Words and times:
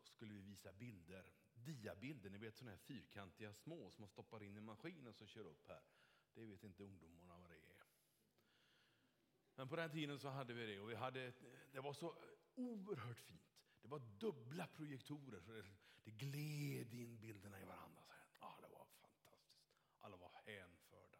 så 0.00 0.12
skulle 0.12 0.34
vi 0.34 0.40
visa 0.40 0.72
bilder, 0.72 1.32
diabilder, 1.54 2.30
ni 2.30 2.38
vet 2.38 2.56
sådana 2.56 2.70
här 2.70 2.78
fyrkantiga 2.78 3.54
små 3.54 3.90
som 3.90 4.02
man 4.02 4.08
stoppar 4.08 4.42
in 4.42 4.56
i 4.56 4.60
maskinen 4.60 5.14
som 5.14 5.26
kör 5.26 5.46
upp 5.46 5.68
här. 5.68 5.82
Det 6.34 6.44
vet 6.44 6.64
inte 6.64 6.82
ungdomarna 6.82 7.38
vad 7.38 7.50
det 7.50 7.56
är. 7.56 7.82
Men 9.54 9.68
på 9.68 9.76
den 9.76 9.90
tiden 9.90 10.18
så 10.18 10.28
hade 10.28 10.54
vi 10.54 10.66
det 10.66 10.80
och 10.80 10.90
vi 10.90 10.94
hade, 10.94 11.32
det 11.72 11.80
var 11.80 11.92
så 11.92 12.16
oerhört 12.54 13.20
fint. 13.20 13.42
Det 13.82 13.88
var 13.88 13.98
dubbla 13.98 14.66
projektorer, 14.66 15.40
så 15.40 15.52
det, 15.52 15.64
det 16.04 16.10
gled 16.10 16.94
in 16.94 17.20
bilderna 17.20 17.60
i 17.60 17.64
varandra. 17.64 18.02
Så 18.32 18.38
ja, 18.40 18.58
det 18.60 18.68
var 18.68 18.84
fantastiskt. 18.84 19.68
Alla 20.00 20.16
var 20.16 20.30
hänförda. 20.44 21.18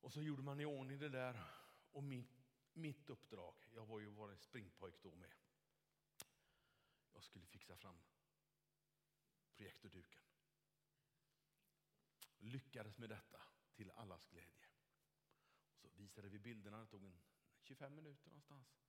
Och 0.00 0.12
så 0.12 0.22
gjorde 0.22 0.42
man 0.42 0.60
i 0.60 0.64
ordning 0.64 0.98
det 0.98 1.08
där. 1.08 1.44
Och 1.92 2.02
min, 2.02 2.28
mitt 2.72 3.10
uppdrag, 3.10 3.54
jag 3.74 3.86
var 3.86 4.00
ju 4.00 4.06
varit 4.06 4.42
springpojk 4.42 5.02
då 5.02 5.14
med. 5.14 5.30
Jag 7.12 7.22
skulle 7.22 7.46
fixa 7.46 7.76
fram 7.76 8.02
projektorduken. 9.56 10.20
Lyckades 12.38 12.98
med 12.98 13.08
detta 13.08 13.42
till 13.74 13.90
allas 13.90 14.26
glädje. 14.26 14.68
Och 15.70 15.78
så 15.78 15.88
visade 15.88 16.28
vi 16.28 16.38
bilderna, 16.38 16.80
det 16.80 16.86
tog 16.86 17.04
en 17.04 17.20
25 17.62 17.94
minuter 17.94 18.30
någonstans. 18.30 18.82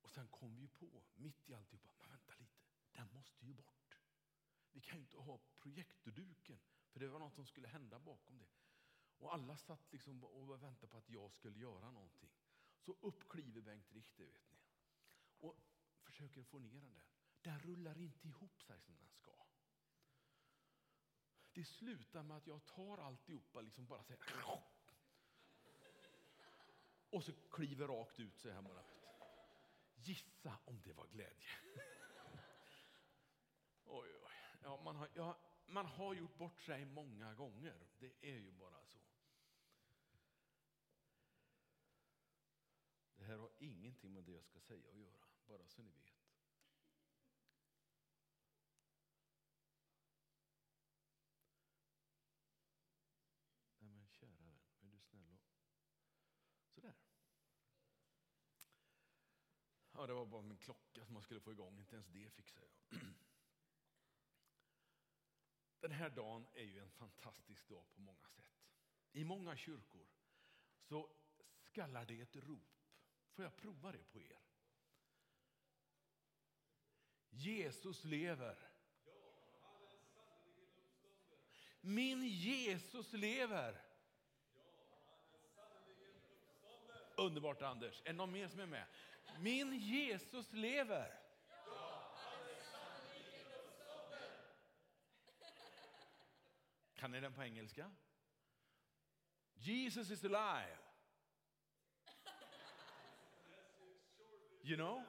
Och 0.00 0.10
sen 0.10 0.28
kom 0.28 0.56
vi 0.56 0.68
på, 0.68 1.04
mitt 1.14 1.48
i 1.48 1.54
alltihopa, 1.54 1.94
men 1.98 2.10
vänta 2.10 2.34
lite, 2.38 2.60
den 2.92 3.08
måste 3.12 3.46
ju 3.46 3.54
bort. 3.54 4.00
Vi 4.72 4.80
kan 4.80 4.96
ju 4.96 5.00
inte 5.00 5.16
ha 5.16 5.40
projektorduken, 5.58 6.60
för 6.90 7.00
det 7.00 7.08
var 7.08 7.18
något 7.18 7.34
som 7.34 7.46
skulle 7.46 7.68
hända 7.68 7.98
bakom 7.98 8.38
det. 8.38 8.48
Och 9.18 9.34
alla 9.34 9.56
satt 9.56 9.92
liksom 9.92 10.24
och 10.24 10.62
väntade 10.62 10.86
på 10.86 10.98
att 10.98 11.08
jag 11.08 11.32
skulle 11.32 11.58
göra 11.58 11.90
någonting. 11.90 12.30
Så 12.78 12.96
upp 13.00 13.28
kliver 13.28 13.60
Bengt 13.60 13.92
Richter, 13.92 14.24
vet 14.24 14.50
ni. 14.50 14.58
Och 15.38 15.56
försöker 16.02 16.42
få 16.42 16.58
ner 16.58 16.80
den 16.80 16.92
där. 16.92 17.19
Den 17.42 17.60
rullar 17.60 17.98
inte 17.98 18.28
ihop 18.28 18.62
sig 18.62 18.80
som 18.80 18.96
den 18.98 19.08
ska. 19.08 19.30
Det 21.52 21.64
slutar 21.64 22.22
med 22.22 22.36
att 22.36 22.46
jag 22.46 22.66
tar 22.66 22.98
alltihopa, 22.98 23.60
liksom 23.60 23.86
bara 23.86 24.02
säger 24.02 24.20
och 27.10 27.24
så 27.24 27.32
kliver 27.50 27.88
rakt 27.88 28.20
ut 28.20 28.38
så 28.38 28.50
här 28.50 28.62
bara. 28.62 28.84
Gissa 29.94 30.58
om 30.64 30.80
det 30.82 30.92
var 30.92 31.06
glädje. 31.06 31.48
oj, 33.84 34.08
oj. 34.24 34.30
Ja, 34.62 34.80
man, 34.84 34.96
har, 34.96 35.08
ja, 35.14 35.38
man 35.66 35.86
har 35.86 36.14
gjort 36.14 36.36
bort 36.36 36.60
sig 36.60 36.84
många 36.84 37.34
gånger. 37.34 37.88
Det 37.98 38.12
är 38.20 38.38
ju 38.38 38.50
bara 38.52 38.82
så. 38.82 38.98
Det 43.14 43.24
här 43.24 43.36
har 43.36 43.50
ingenting 43.58 44.12
med 44.12 44.24
det 44.24 44.32
jag 44.32 44.44
ska 44.44 44.60
säga 44.60 44.90
att 44.90 44.98
göra, 44.98 45.24
bara 45.46 45.66
så 45.66 45.82
ni 45.82 45.90
vet. 45.90 46.20
Nej 53.78 53.90
men 53.90 54.08
kära 54.08 54.36
vän, 54.36 54.60
är 54.80 54.86
du 54.86 54.98
snäll 55.00 55.32
och... 55.32 55.50
Sådär. 56.74 56.94
Ja, 60.00 60.06
det 60.06 60.12
var 60.12 60.26
bara 60.26 60.42
min 60.42 60.58
klocka 60.58 61.04
som 61.04 61.14
man 61.14 61.22
skulle 61.22 61.40
få 61.40 61.52
igång, 61.52 61.78
inte 61.78 61.94
ens 61.94 62.06
det 62.06 62.30
fixade 62.30 62.66
jag. 62.66 63.00
Den 65.80 65.92
här 65.92 66.10
dagen 66.10 66.46
är 66.54 66.64
ju 66.64 66.78
en 66.78 66.90
fantastisk 66.90 67.68
dag 67.68 67.84
på 67.94 68.00
många 68.00 68.28
sätt. 68.28 68.68
I 69.12 69.24
många 69.24 69.56
kyrkor 69.56 70.06
så 70.80 71.10
skallar 71.60 72.04
det 72.04 72.20
ett 72.20 72.36
rop. 72.36 72.82
Får 73.30 73.44
jag 73.44 73.56
prova 73.56 73.92
det 73.92 74.04
på 74.12 74.20
er? 74.20 74.40
Jesus 77.30 78.04
lever. 78.04 78.58
Min 81.80 82.26
Jesus 82.26 83.12
lever. 83.12 83.89
Underbart 87.20 87.62
Anders. 87.62 88.02
Är 88.04 88.06
det 88.06 88.12
någon 88.12 88.32
mer 88.32 88.48
som 88.48 88.60
är 88.60 88.66
med? 88.66 88.86
Min 89.38 89.78
Jesus 89.78 90.52
lever. 90.52 91.20
Kan 96.94 97.10
ni 97.10 97.20
den 97.20 97.32
på 97.32 97.42
engelska? 97.42 97.90
Jesus 99.54 100.10
is 100.10 100.24
alive. 100.24 100.78
You 104.62 104.76
know? 104.76 105.02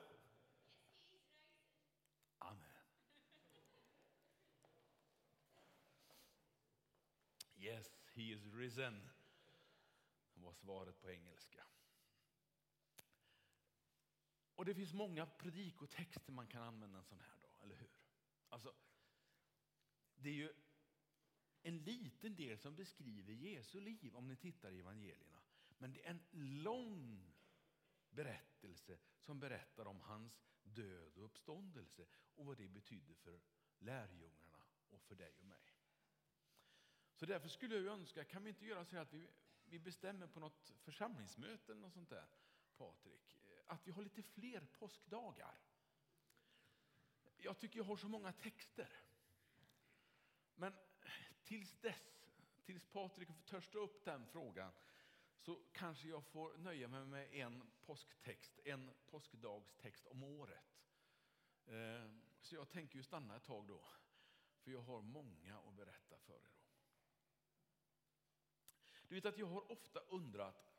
Amen. 2.39 2.59
Yes, 7.57 7.87
he 8.13 8.21
is 8.21 8.45
risen. 8.53 9.09
Det 10.33 10.41
var 10.41 10.53
svaret 10.53 11.01
på 11.01 11.11
engelska. 11.11 11.70
Och 14.61 14.65
det 14.65 14.75
finns 14.75 14.93
många 14.93 15.25
predikotexter 15.25 16.31
man 16.31 16.47
kan 16.47 16.63
använda 16.63 16.97
en 16.97 17.03
sån 17.03 17.19
här 17.19 17.37
dag, 17.41 17.51
eller 17.63 17.75
hur? 17.75 17.89
Alltså, 18.49 18.73
det 20.15 20.29
är 20.29 20.33
ju 20.33 20.53
en 21.61 21.77
liten 21.77 22.35
del 22.35 22.57
som 22.57 22.75
beskriver 22.75 23.33
Jesu 23.33 23.79
liv 23.79 24.15
om 24.15 24.27
ni 24.27 24.35
tittar 24.35 24.71
i 24.71 24.79
evangelierna. 24.79 25.41
Men 25.77 25.91
det 25.91 26.05
är 26.05 26.09
en 26.09 26.23
lång 26.63 27.33
berättelse 28.09 28.97
som 29.17 29.39
berättar 29.39 29.85
om 29.85 30.01
hans 30.01 30.41
död 30.63 31.17
och 31.17 31.25
uppståndelse 31.25 32.05
och 32.35 32.45
vad 32.45 32.57
det 32.57 32.67
betydde 32.67 33.15
för 33.15 33.41
lärjungarna 33.79 34.63
och 34.89 35.01
för 35.01 35.15
dig 35.15 35.35
och 35.39 35.45
mig. 35.45 35.75
Så 37.15 37.25
därför 37.25 37.49
skulle 37.49 37.75
jag 37.75 37.85
önska, 37.85 38.23
kan 38.23 38.43
vi 38.43 38.49
inte 38.49 38.65
göra 38.65 38.85
så 38.85 38.97
att 38.97 39.13
vi, 39.13 39.27
vi 39.65 39.79
bestämmer 39.79 40.27
på 40.27 40.39
något 40.39 40.73
församlingsmöte 40.81 41.71
eller 41.71 41.81
något 41.81 41.93
sånt 41.93 42.09
där, 42.09 42.27
Patrik, 42.77 43.40
att 43.67 43.87
vi 43.87 43.91
har 43.91 44.03
lite 44.03 44.23
fler 44.23 44.67
påskdagar. 44.79 45.59
Jag 47.37 47.59
tycker 47.59 47.77
jag 47.79 47.83
har 47.83 47.97
så 47.97 48.07
många 48.07 48.33
texter. 48.33 48.89
Men 50.55 50.73
tills 51.43 51.79
dess, 51.81 52.25
tills 52.65 52.85
Patrik 52.85 53.27
får 53.27 53.41
törsta 53.41 53.77
upp 53.77 54.05
den 54.05 54.27
frågan, 54.27 54.71
så 55.37 55.59
kanske 55.71 56.07
jag 56.07 56.25
får 56.25 56.57
nöja 56.57 56.87
mig 56.87 57.05
med 57.05 57.33
en 57.33 57.71
påsktext, 57.81 58.59
en 58.65 58.91
påskdagstext 59.05 60.07
om 60.07 60.23
året. 60.23 60.81
Eh, 61.65 62.09
så 62.39 62.55
jag 62.55 62.69
tänker 62.69 62.95
ju 62.95 63.03
stanna 63.03 63.35
ett 63.35 63.43
tag 63.43 63.67
då, 63.67 63.85
för 64.59 64.71
jag 64.71 64.81
har 64.81 65.01
många 65.01 65.57
att 65.59 65.73
berätta 65.75 66.19
för 66.19 66.33
er 66.33 66.47
om. 66.47 66.61
Du 69.07 69.15
vet 69.15 69.25
att 69.25 69.37
jag 69.37 69.47
har 69.47 69.71
ofta 69.71 69.99
undrat, 69.99 70.70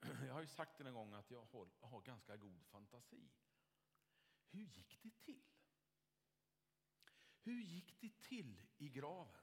jag 0.26 0.34
har 0.34 0.40
ju 0.40 0.46
sagt 0.46 0.80
en 0.80 0.94
gång 0.94 1.12
att 1.12 1.30
jag 1.30 1.44
har, 1.44 1.68
har 1.80 2.00
ganska 2.00 2.36
god 2.36 2.66
fantasi. 2.66 3.30
Hur 4.50 4.64
gick 4.64 5.02
det 5.02 5.10
till? 5.10 5.42
Hur 7.42 7.60
gick 7.60 8.00
det 8.00 8.22
till 8.22 8.62
i 8.78 8.88
graven? 8.88 9.42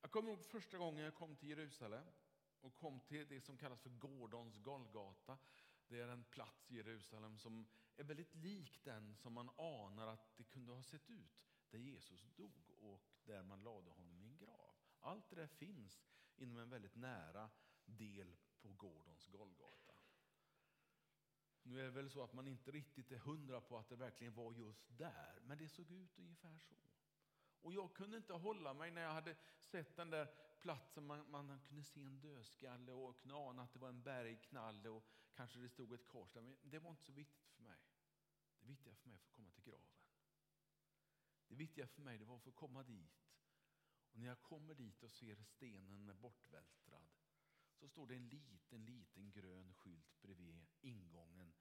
Jag 0.00 0.10
kommer 0.10 0.30
ihåg 0.30 0.44
första 0.44 0.78
gången 0.78 1.04
jag 1.04 1.14
kom 1.14 1.36
till 1.36 1.48
Jerusalem 1.48 2.06
och 2.60 2.74
kom 2.74 3.00
till 3.00 3.28
det 3.28 3.40
som 3.40 3.56
kallas 3.56 3.80
för 3.80 3.90
Gordons 3.90 4.58
Golgata. 4.58 5.38
Det 5.88 6.00
är 6.00 6.08
en 6.08 6.24
plats 6.24 6.70
i 6.70 6.76
Jerusalem 6.76 7.38
som 7.38 7.66
är 7.96 8.04
väldigt 8.04 8.34
lik 8.34 8.84
den 8.84 9.16
som 9.16 9.32
man 9.32 9.50
anar 9.56 10.06
att 10.06 10.36
det 10.36 10.44
kunde 10.44 10.72
ha 10.72 10.82
sett 10.82 11.10
ut 11.10 11.44
där 11.70 11.78
Jesus 11.78 12.22
dog 12.36 12.70
och 12.78 13.02
där 13.24 13.42
man 13.42 13.62
lade 13.62 13.90
honom 13.90 14.20
i 14.20 14.24
en 14.24 14.36
grav. 14.36 14.74
Allt 15.00 15.30
det 15.30 15.36
där 15.36 15.46
finns 15.46 16.04
inom 16.36 16.58
en 16.58 16.70
väldigt 16.70 16.94
nära 16.94 17.50
del 17.84 18.36
på 18.64 18.72
Gordons 18.72 19.26
Golgata. 19.26 19.94
Nu 21.62 21.80
är 21.80 21.84
det 21.84 21.90
väl 21.90 22.10
så 22.10 22.22
att 22.22 22.32
man 22.32 22.48
inte 22.48 22.70
riktigt 22.70 23.12
är 23.12 23.18
hundra 23.18 23.60
på 23.60 23.78
att 23.78 23.88
det 23.88 23.96
verkligen 23.96 24.34
var 24.34 24.52
just 24.52 24.98
där, 24.98 25.40
men 25.42 25.58
det 25.58 25.68
såg 25.68 25.90
ut 25.90 26.18
ungefär 26.18 26.58
så. 26.58 26.74
Och 27.60 27.72
jag 27.72 27.94
kunde 27.94 28.16
inte 28.16 28.32
hålla 28.32 28.74
mig 28.74 28.90
när 28.90 29.02
jag 29.02 29.12
hade 29.12 29.36
sett 29.58 29.96
den 29.96 30.10
där 30.10 30.34
platsen 30.60 31.06
man, 31.06 31.30
man 31.30 31.60
kunde 31.60 31.84
se 31.84 32.02
en 32.02 32.20
dödskalle 32.20 32.92
och 32.92 33.20
kunde 33.20 33.34
ana 33.34 33.62
att 33.62 33.72
det 33.72 33.78
var 33.78 33.88
en 33.88 34.02
bergknalle 34.02 34.88
och 34.88 35.04
kanske 35.34 35.58
det 35.58 35.68
stod 35.68 35.92
ett 35.92 36.06
kors 36.06 36.32
där. 36.32 36.42
Men 36.42 36.56
det 36.62 36.78
var 36.78 36.90
inte 36.90 37.02
så 37.02 37.12
viktigt 37.12 37.50
för 37.50 37.62
mig. 37.62 37.80
Det 38.58 38.66
viktiga 38.66 38.94
för 38.94 39.08
mig 39.08 39.18
var 39.18 39.26
att 39.26 39.32
komma 39.32 39.50
till 39.50 39.64
graven. 39.64 39.88
Det 41.48 41.54
viktiga 41.54 41.86
för 41.86 42.02
mig 42.02 42.18
det 42.18 42.24
var 42.24 42.36
att 42.36 42.42
få 42.42 42.52
komma 42.52 42.82
dit. 42.82 43.24
Och 44.12 44.20
när 44.20 44.26
jag 44.26 44.42
kommer 44.42 44.74
dit 44.74 45.02
och 45.02 45.10
ser 45.10 45.42
stenen 45.44 46.16
bortvältrad 46.20 47.23
så 47.74 47.88
står 47.88 48.06
det 48.06 48.16
en 48.16 48.28
liten, 48.28 48.84
liten 48.84 49.32
grön 49.32 49.74
skylt 49.74 50.20
bredvid 50.20 50.66
ingången 50.80 51.54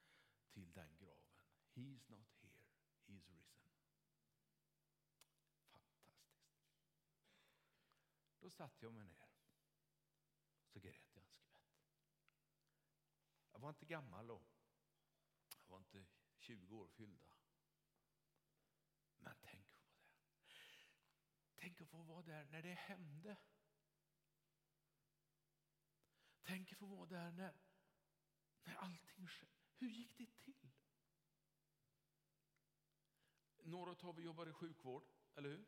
till 0.50 0.74
den 0.74 0.98
graven. 0.98 1.34
He's 1.74 2.12
not 2.12 2.30
here, 2.42 2.64
he's 3.06 3.16
is 3.16 3.30
risen. 3.30 3.72
Fantastiskt. 5.72 6.44
Då 8.40 8.50
satte 8.50 8.86
jag 8.86 8.94
mig 8.94 9.04
ner. 9.04 9.30
Så 10.68 10.80
grät 10.80 11.16
jag 11.16 11.24
en 11.24 11.30
skvätt. 11.30 11.64
Jag 13.52 13.60
var 13.60 13.70
inte 13.70 13.86
gammal 13.86 14.28
då. 14.28 14.44
Jag 15.58 15.68
var 15.68 15.78
inte 15.78 16.06
20 16.38 16.78
år 16.78 16.88
fyllda. 16.88 17.38
Men 19.18 19.36
tänk 19.42 19.72
på 19.72 19.82
det. 19.82 19.94
Tänk 21.56 21.82
att 21.82 21.90
få 21.90 22.04
vara 22.04 22.22
där 22.22 22.46
när 22.46 22.62
det 22.62 22.74
hände. 22.74 23.38
Tänk 26.54 26.72
att 26.72 26.78
få 26.78 26.86
vara 26.86 27.06
där 27.06 27.32
när, 27.32 27.54
när 28.64 28.76
allting 28.76 29.28
sker. 29.28 29.50
Hur 29.78 29.90
gick 29.90 30.18
det 30.18 30.26
till? 30.26 30.72
Några 33.64 33.92
av 33.92 34.20
er 34.20 34.24
jobbar 34.24 34.50
i 34.50 34.54
sjukvård, 34.54 35.04
eller 35.36 35.50
hur? 35.50 35.66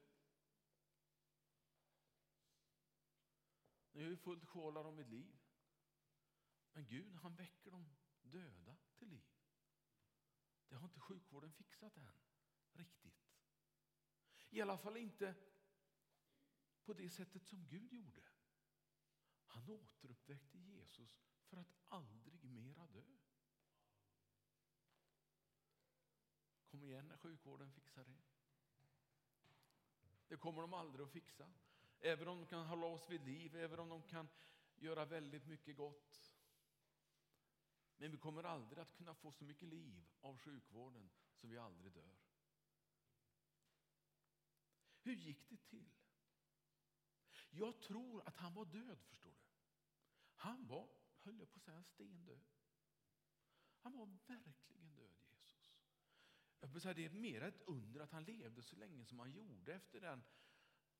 Ni 3.92 4.04
har 4.04 4.10
ju 4.10 4.18
fullt 4.18 4.46
sjålar 4.46 4.86
om 4.86 4.96
mitt 4.96 5.08
liv. 5.08 5.38
Men 6.74 6.86
Gud, 6.86 7.16
han 7.16 7.36
väcker 7.36 7.72
de 7.72 7.96
döda 8.22 8.78
till 8.96 9.08
liv. 9.08 9.26
Det 10.68 10.76
har 10.76 10.88
inte 10.88 11.00
sjukvården 11.00 11.54
fixat 11.54 11.98
än, 11.98 12.20
riktigt. 12.72 13.28
I 14.50 14.62
alla 14.62 14.78
fall 14.78 14.98
inte 14.98 15.36
på 16.84 16.94
det 16.94 17.10
sättet 17.10 17.46
som 17.46 17.68
Gud 17.68 17.94
gjorde. 17.94 18.35
Han 19.56 19.70
återuppväckte 19.70 20.58
Jesus 20.58 21.20
för 21.46 21.58
att 21.58 21.74
aldrig 21.88 22.44
mera 22.44 22.88
dö. 22.88 23.04
Kom 26.68 26.84
igen 26.84 27.08
när 27.08 27.18
sjukvården 27.18 27.72
fixar 27.72 28.04
det. 28.04 28.18
Det 30.28 30.38
kommer 30.38 30.62
de 30.62 30.74
aldrig 30.74 31.06
att 31.06 31.12
fixa. 31.12 31.54
Även 32.00 32.28
om 32.28 32.40
de 32.40 32.46
kan 32.46 32.66
hålla 32.66 32.86
oss 32.86 33.10
vid 33.10 33.22
liv, 33.22 33.56
även 33.56 33.80
om 33.80 33.90
de 33.90 34.04
kan 34.04 34.28
göra 34.76 35.06
väldigt 35.06 35.46
mycket 35.46 35.78
gott. 35.78 36.34
Men 37.98 38.12
vi 38.12 38.18
kommer 38.18 38.44
aldrig 38.44 38.80
att 38.80 38.94
kunna 38.98 39.16
få 39.16 39.32
så 39.32 39.44
mycket 39.44 39.68
liv 39.68 40.06
av 40.22 40.38
sjukvården 40.38 41.10
så 41.34 41.48
vi 41.48 41.58
aldrig 41.58 41.94
dör. 41.94 42.16
Hur 45.02 45.16
gick 45.16 45.50
det 45.50 45.58
till? 45.58 45.96
Jag 47.50 47.82
tror 47.82 48.28
att 48.28 48.38
han 48.38 48.54
var 48.54 48.66
död, 48.66 49.00
förstår 49.02 49.32
du. 49.32 49.35
Han 50.36 50.68
var, 50.68 50.90
höll 51.18 51.40
jag 51.40 51.52
på 51.52 51.58
att 51.58 51.64
säga, 51.64 51.84
stendöd. 51.84 52.46
Han 53.78 53.94
var 53.94 54.06
verkligen 54.06 54.96
död, 54.96 55.18
Jesus. 55.30 55.76
Jag 56.60 56.68
vill 56.68 56.82
säga, 56.82 56.94
det 56.94 57.06
är 57.06 57.10
mer 57.10 57.42
ett 57.42 57.62
under 57.62 58.00
att 58.00 58.12
han 58.12 58.24
levde 58.24 58.64
så 58.64 58.76
länge 58.76 59.06
som 59.06 59.20
han 59.20 59.32
gjorde 59.32 59.74
efter 59.74 60.02
den 60.02 60.24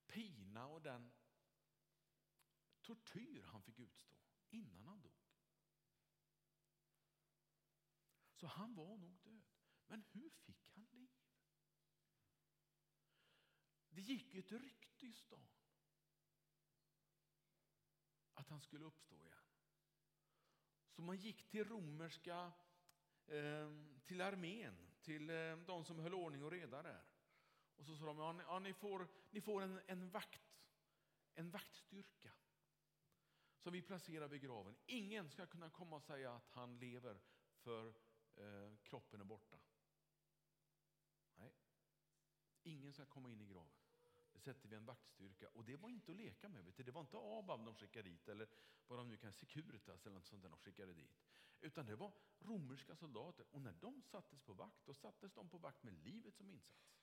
pina 0.08 0.68
och 0.68 0.82
den 0.82 1.12
tortyr 2.82 3.42
han 3.42 3.62
fick 3.62 3.80
utstå 3.80 4.16
innan 4.50 4.86
han 4.86 5.02
dog. 5.02 5.26
Så 8.34 8.48
han 8.48 8.76
var 8.76 8.98
nog 8.98 9.18
död. 9.24 9.44
Men 9.88 10.04
hur 10.12 10.30
fick 10.30 10.70
han 10.70 10.84
liv? 10.84 11.10
Det 13.90 14.02
gick 14.02 14.36
ett 14.36 14.52
rykte 14.52 15.08
i 15.08 15.14
stan 15.14 15.48
att 18.36 18.50
han 18.50 18.62
skulle 18.62 18.86
uppstå 18.86 19.16
igen. 19.16 19.44
Så 20.90 21.02
man 21.02 21.18
gick 21.18 21.50
till 21.50 21.66
romerska, 21.66 22.52
eh, 23.28 23.70
till 24.06 24.22
armén, 24.22 24.76
till 25.02 25.30
eh, 25.30 25.58
de 25.58 25.86
som 25.86 26.00
höll 26.00 26.14
ordning 26.14 26.44
och 26.44 26.52
reda 26.52 26.84
där. 26.84 27.04
Och 27.76 27.86
så 27.86 27.96
sa 27.96 28.06
de, 28.06 28.40
ja, 28.40 28.60
ni 28.60 28.74
får, 28.74 29.08
ni 29.30 29.42
får 29.42 29.62
en, 29.62 29.82
en 29.88 30.10
vakt, 30.10 30.62
en 31.34 31.52
vaktstyrka 31.52 32.32
som 33.58 33.74
vi 33.74 33.82
placerar 33.82 34.28
vid 34.28 34.42
graven. 34.42 34.76
Ingen 34.86 35.30
ska 35.30 35.46
kunna 35.46 35.70
komma 35.70 35.96
och 35.96 36.04
säga 36.04 36.34
att 36.34 36.50
han 36.50 36.80
lever 36.80 37.22
för 37.58 37.88
eh, 38.36 38.76
kroppen 38.84 39.22
är 39.22 39.26
borta. 39.26 39.60
Nej, 41.36 41.54
ingen 42.64 42.94
ska 42.94 43.06
komma 43.06 43.30
in 43.30 43.42
i 43.42 43.46
graven. 43.46 43.85
Sätter 44.38 44.70
vi 44.70 44.76
en 44.76 44.86
vaktstyrka 44.86 45.50
och 45.50 45.66
det 45.66 45.76
var 45.76 45.90
inte 45.90 46.12
att 46.12 46.18
leka 46.18 46.50
med. 46.50 46.74
Det 46.78 46.92
var 46.92 47.02
inte 47.02 47.18
ABAB 47.18 47.66
de 47.66 47.76
skickade 47.76 48.10
dit 48.10 48.28
eller 48.28 48.48
vad 48.88 49.00
de 49.00 49.08
nu 49.08 49.18
kan, 49.18 49.34
Securitas 49.34 50.06
eller 50.06 50.16
något 50.16 50.26
sånt 50.26 50.42
där 50.42 50.50
de 50.50 50.58
skickade 50.60 50.94
dit. 50.94 51.22
Utan 51.62 51.86
det 51.86 51.96
var 51.96 52.14
romerska 52.40 52.96
soldater 52.96 53.46
och 53.52 53.62
när 53.62 53.74
de 53.74 54.02
sattes 54.02 54.42
på 54.42 54.54
vakt, 54.54 54.86
då 54.86 54.94
sattes 54.94 55.34
de 55.34 55.50
på 55.50 55.58
vakt 55.58 55.84
med 55.84 55.94
livet 55.94 56.36
som 56.36 56.50
insats. 56.50 56.96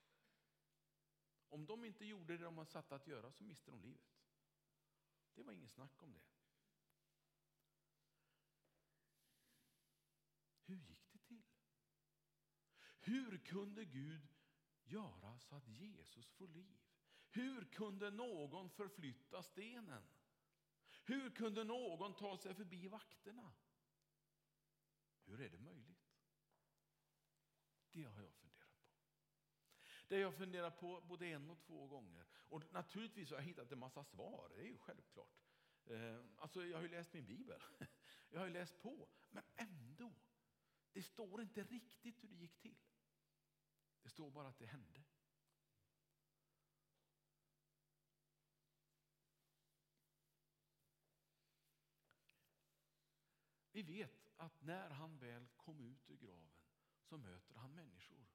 Om 1.49 1.65
de 1.65 1.85
inte 1.85 2.05
gjorde 2.05 2.37
det 2.37 2.43
de 2.43 2.55
var 2.55 2.65
satta 2.65 2.95
att 2.95 3.07
göra 3.07 3.31
så 3.31 3.43
miste 3.43 3.71
de 3.71 3.81
livet. 3.81 4.13
Det 5.33 5.43
var 5.43 5.53
ingen 5.53 5.69
snack 5.69 6.03
om 6.03 6.13
det. 6.13 6.21
Hur 10.65 10.75
gick 10.75 11.11
det 11.11 11.19
till? 11.19 11.43
Hur 12.99 13.37
kunde 13.37 13.85
Gud 13.85 14.27
göra 14.83 15.39
så 15.39 15.55
att 15.55 15.67
Jesus 15.67 16.29
får 16.29 16.47
liv? 16.47 16.79
Hur 17.35 17.65
kunde 17.65 18.11
någon 18.11 18.69
förflytta 18.69 19.43
stenen? 19.43 20.03
Hur 21.05 21.29
kunde 21.29 21.63
någon 21.63 22.15
ta 22.15 22.37
sig 22.37 22.53
förbi 22.53 22.87
vakterna? 22.87 23.53
Hur 25.25 25.41
är 25.41 25.49
det 25.49 25.57
möjligt? 25.57 26.13
Det 27.91 28.03
har 28.03 28.21
jag 28.21 28.33
funderat 28.33 28.77
på. 28.77 28.87
Det 30.07 30.15
har 30.15 30.21
jag 30.21 30.35
funderat 30.35 30.79
på 30.79 31.01
både 31.01 31.27
en 31.27 31.49
och 31.49 31.59
två 31.59 31.87
gånger. 31.87 32.25
Och 32.33 32.73
naturligtvis 32.73 33.29
har 33.29 33.37
jag 33.37 33.43
hittat 33.43 33.71
en 33.71 33.79
massa 33.79 34.03
svar, 34.03 34.51
det 34.55 34.61
är 34.61 34.67
ju 34.67 34.77
självklart. 34.77 35.43
Eh, 35.85 36.19
alltså 36.37 36.65
jag 36.65 36.77
har 36.77 36.83
ju 36.83 36.89
läst 36.89 37.13
min 37.13 37.25
bibel, 37.25 37.61
jag 38.29 38.39
har 38.39 38.47
ju 38.47 38.53
läst 38.53 38.79
på, 38.81 39.09
men 39.29 39.43
ändå. 39.55 40.13
Det 40.91 41.03
står 41.03 41.41
inte 41.41 41.63
riktigt 41.63 42.23
hur 42.23 42.29
det 42.29 42.35
gick 42.35 42.59
till. 42.59 42.77
Det 44.01 44.09
står 44.09 44.31
bara 44.31 44.47
att 44.47 44.59
det 44.59 44.65
hände. 44.65 45.03
Vi 53.73 53.81
vet 53.81 54.31
att 54.37 54.61
när 54.61 54.89
han 54.89 55.17
väl 55.17 55.47
kom 55.57 55.79
ut 55.79 56.09
ur 56.09 56.17
graven 56.17 56.51
så 57.01 57.17
möter 57.17 57.55
han 57.55 57.75
människor. 57.75 58.25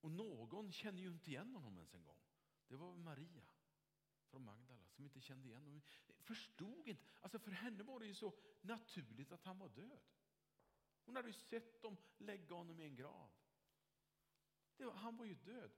Och 0.00 0.10
någon 0.10 0.72
känner 0.72 1.02
ju 1.02 1.08
inte 1.08 1.30
igen 1.30 1.54
honom 1.54 1.76
ens 1.76 1.94
en 1.94 2.04
gång. 2.04 2.22
Det 2.68 2.76
var 2.76 2.96
Maria 2.96 3.44
från 4.26 4.44
Magdala 4.44 4.88
som 4.88 5.04
inte 5.04 5.20
kände 5.20 5.48
igen 5.48 5.64
honom. 5.64 5.82
Förstod 6.18 6.88
inte. 6.88 7.02
Alltså 7.20 7.38
för 7.38 7.50
henne 7.50 7.82
var 7.82 8.00
det 8.00 8.06
ju 8.06 8.14
så 8.14 8.34
naturligt 8.60 9.32
att 9.32 9.44
han 9.44 9.58
var 9.58 9.68
död. 9.68 10.02
Hon 11.04 11.16
hade 11.16 11.28
ju 11.28 11.34
sett 11.34 11.82
dem 11.82 11.96
lägga 12.18 12.54
honom 12.54 12.80
i 12.80 12.84
en 12.84 12.96
grav. 12.96 13.30
Var, 14.76 14.92
han 14.92 15.16
var 15.16 15.24
ju 15.24 15.34
död. 15.34 15.70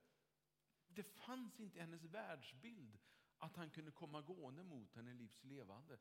Det 0.88 1.02
fanns 1.02 1.60
inte 1.60 1.78
i 1.78 1.80
hennes 1.80 2.04
världsbild 2.04 2.98
att 3.38 3.56
han 3.56 3.70
kunde 3.70 3.90
komma 3.90 4.22
gående 4.22 4.62
mot 4.62 4.94
henne 4.94 5.14
livs 5.14 5.44
levande 5.44 5.98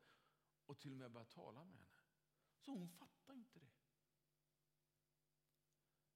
och 0.66 0.78
till 0.78 0.92
och 0.92 0.98
med 0.98 1.10
börja 1.10 1.24
tala 1.24 1.64
med 1.64 1.78
henne. 1.78 1.95
Så 2.66 2.72
hon 2.72 2.88
fattade 2.88 3.38
inte 3.38 3.58
det. 3.58 3.72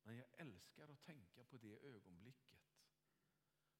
Men 0.02 0.16
jag 0.16 0.26
älskar 0.32 0.88
att 0.88 1.02
tänka 1.02 1.44
på 1.44 1.58
det 1.58 1.76
ögonblicket. 1.76 2.60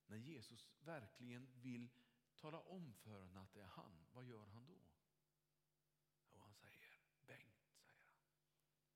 När 0.06 0.16
Jesus 0.16 0.70
verkligen 0.78 1.60
vill 1.60 1.90
tala 2.34 2.60
om 2.60 2.94
för 2.94 3.22
henne 3.22 3.40
att 3.40 3.52
det 3.52 3.60
är 3.60 3.66
han. 3.66 4.06
Vad 4.12 4.24
gör 4.24 4.46
han 4.46 4.66
då? 4.66 4.82
Och 6.30 6.40
han 6.40 6.54
säger 6.54 7.00
Bengt, 7.20 7.72
säger 7.76 8.04
han. 8.04 8.20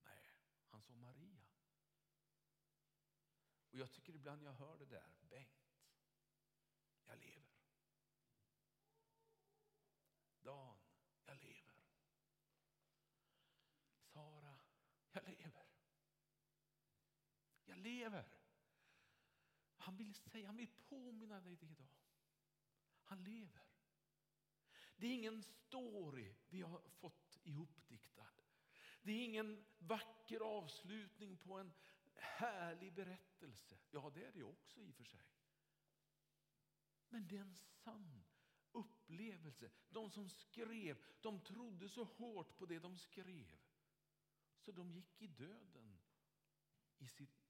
Nej, 0.04 0.30
han 0.68 0.82
sa 0.82 0.94
Maria. 0.94 1.46
Och 3.70 3.78
jag 3.78 3.92
tycker 3.92 4.14
ibland 4.14 4.42
jag 4.42 4.52
hör 4.52 4.78
det 4.78 4.86
där, 4.86 5.14
Bengt, 5.20 5.74
jag 7.04 7.18
lever. 7.18 7.54
Dan, 10.42 10.78
jag 11.24 11.36
lever. 11.36 11.74
Sara, 14.14 14.58
jag 15.12 15.28
lever. 15.28 15.66
Jag 17.64 17.73
lever. 17.84 18.38
Han 19.76 19.96
vill 19.96 20.14
säga, 20.14 20.46
han 20.46 20.56
vill 20.56 20.72
påminna 20.88 21.40
dig 21.40 21.56
det 21.56 21.66
idag. 21.66 21.94
Han 23.04 23.24
lever. 23.24 23.66
Det 24.96 25.06
är 25.06 25.14
ingen 25.14 25.42
story 25.42 26.34
vi 26.48 26.62
har 26.62 26.80
fått 26.88 27.38
ihopdiktad. 27.42 28.30
Det 29.02 29.12
är 29.12 29.24
ingen 29.24 29.64
vacker 29.78 30.40
avslutning 30.40 31.36
på 31.36 31.58
en 31.58 31.72
härlig 32.14 32.92
berättelse. 32.92 33.78
Ja, 33.90 34.12
det 34.14 34.24
är 34.24 34.32
det 34.32 34.42
också 34.42 34.80
i 34.80 34.90
och 34.90 34.94
för 34.94 35.04
sig. 35.04 35.26
Men 37.08 37.28
det 37.28 37.36
är 37.36 37.40
en 37.40 37.54
sann 37.54 38.24
upplevelse. 38.72 39.70
De 39.88 40.10
som 40.10 40.28
skrev, 40.28 41.04
de 41.20 41.40
trodde 41.40 41.88
så 41.88 42.04
hårt 42.04 42.56
på 42.56 42.66
det 42.66 42.78
de 42.78 42.98
skrev. 42.98 43.60
Så 44.58 44.72
de 44.72 44.90
gick 44.90 45.22
i 45.22 45.26
döden 45.26 45.98
i 46.98 47.08
sitt, 47.08 47.43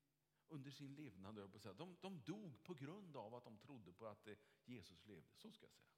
under 0.55 0.71
sin 0.71 0.95
levnad. 0.95 1.35
De, 1.77 1.97
de 2.01 2.21
dog 2.21 2.63
på 2.65 2.75
grund 2.75 3.17
av 3.17 3.35
att 3.35 3.45
de 3.45 3.59
trodde 3.59 3.93
på 3.93 4.07
att 4.07 4.27
eh, 4.27 4.37
Jesus 4.65 5.07
levde. 5.07 5.35
Så 5.37 5.53
ska 5.53 5.65
jag 5.65 5.73
säga. 5.73 5.91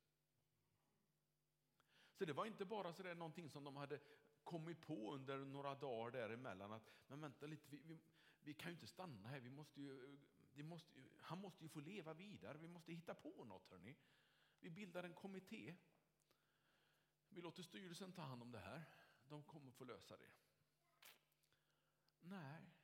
Så 2.14 2.24
det 2.24 2.32
var 2.32 2.46
inte 2.46 2.64
bara 2.64 2.92
så 2.92 3.02
där 3.02 3.14
någonting 3.14 3.50
som 3.50 3.64
de 3.64 3.76
hade 3.76 4.00
kommit 4.44 4.80
på 4.80 5.14
under 5.14 5.38
några 5.38 5.74
dagar 5.74 6.10
däremellan. 6.10 6.72
Att, 6.72 6.90
men 7.06 7.20
vänta 7.20 7.46
lite, 7.46 7.68
vi, 7.70 7.82
vi, 7.84 7.98
vi 8.40 8.54
kan 8.54 8.70
ju 8.70 8.74
inte 8.74 8.86
stanna 8.86 9.28
här, 9.28 9.40
vi 9.40 9.50
måste 9.50 9.80
ju 9.80 10.18
vi 10.56 10.62
måste, 10.62 11.00
han 11.20 11.38
måste 11.38 11.62
ju 11.64 11.68
få 11.68 11.80
leva 11.80 12.14
vidare. 12.14 12.58
Vi 12.58 12.68
måste 12.68 12.92
hitta 12.92 13.14
på 13.14 13.44
något. 13.44 13.68
Hörrni. 13.70 13.96
Vi 14.60 14.70
bildar 14.70 15.04
en 15.04 15.14
kommitté. 15.14 15.76
Vi 17.28 17.40
låter 17.40 17.62
styrelsen 17.62 18.12
ta 18.12 18.22
hand 18.22 18.42
om 18.42 18.52
det 18.52 18.58
här. 18.58 18.84
De 19.28 19.42
kommer 19.42 19.72
få 19.72 19.84
lösa 19.84 20.16
det. 20.16 20.30
Nej, 22.20 22.75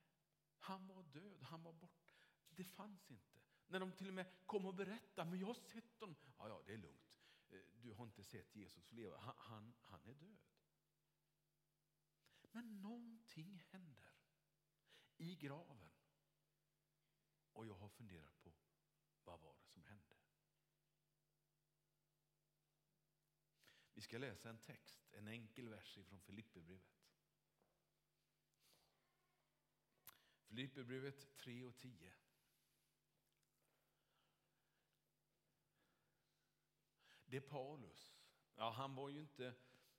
han 0.63 0.87
var 0.87 1.03
död. 1.03 1.43
Han 1.43 1.63
var 1.63 1.73
bort. 1.73 2.15
Det 2.49 2.63
fanns 2.63 3.11
inte. 3.11 3.39
När 3.67 3.79
de 3.79 3.91
till 3.91 4.07
och 4.07 4.13
med 4.13 4.25
kom 4.45 4.65
och 4.65 4.73
berättade, 4.73 5.29
men 5.29 5.39
jag 5.39 5.47
har 5.47 5.53
sett 5.53 5.99
honom. 5.99 6.15
Ja, 6.37 6.47
ja, 6.47 6.63
det 6.65 6.73
är 6.73 6.77
lugnt. 6.77 7.19
Eh, 7.49 7.59
du 7.73 7.91
har 7.91 8.05
inte 8.05 8.23
sett 8.23 8.55
Jesus 8.55 8.91
leva. 8.91 9.17
Han, 9.17 9.35
han, 9.37 9.73
han 9.81 10.05
är 10.05 10.13
död. 10.13 10.37
Men 12.51 12.81
någonting 12.81 13.63
händer 13.71 14.15
i 15.17 15.35
graven. 15.35 15.89
Och 17.53 17.65
jag 17.65 17.75
har 17.75 17.89
funderat 17.89 18.41
på 18.43 18.53
vad 19.23 19.39
var 19.39 19.55
det 19.55 19.67
som 19.67 19.83
hände? 19.83 20.15
Vi 23.93 24.01
ska 24.01 24.17
läsa 24.17 24.49
en 24.49 24.59
text, 24.59 25.13
en 25.13 25.27
enkel 25.27 25.69
vers 25.69 25.97
från 26.07 26.21
Filipperbrevet. 26.21 27.02
Filipperbrevet 30.53 31.37
3 31.37 31.63
och 31.63 31.77
10. 31.77 32.13
Det 37.25 37.37
är 37.37 37.41
Paulus. 37.41 38.15
Ja, 38.55 38.69
han 38.69 38.95
var 38.95 39.09
ju 39.09 39.19
inte 39.19 39.53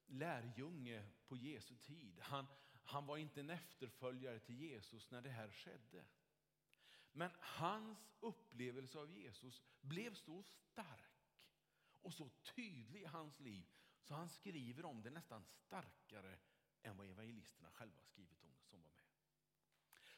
lärjunge 0.06 1.08
på 1.26 1.36
Jesu 1.36 1.76
tid. 1.76 2.20
Han, 2.20 2.46
han 2.84 3.06
var 3.06 3.16
inte 3.16 3.40
en 3.40 3.50
efterföljare 3.50 4.38
till 4.38 4.60
Jesus 4.60 5.10
när 5.10 5.22
det 5.22 5.30
här 5.30 5.50
skedde. 5.50 6.04
Men 7.12 7.30
hans 7.40 8.14
upplevelse 8.20 8.98
av 8.98 9.10
Jesus 9.10 9.62
blev 9.80 10.14
så 10.14 10.42
stark 10.42 11.40
och 12.02 12.14
så 12.14 12.30
tydlig 12.54 13.02
i 13.02 13.06
hans 13.06 13.40
liv 13.40 13.66
så 14.02 14.14
han 14.14 14.28
skriver 14.28 14.84
om 14.84 15.02
det 15.02 15.10
nästan 15.10 15.44
starkare 15.44 16.38
än 16.82 16.96
vad 16.96 17.06
evangelisterna 17.06 17.70
själva 17.70 18.02
skrivit 18.02 18.42
om 18.42 18.52
det 18.52 18.62
som 18.62 18.72
var 18.72 18.78
med. 18.90 18.94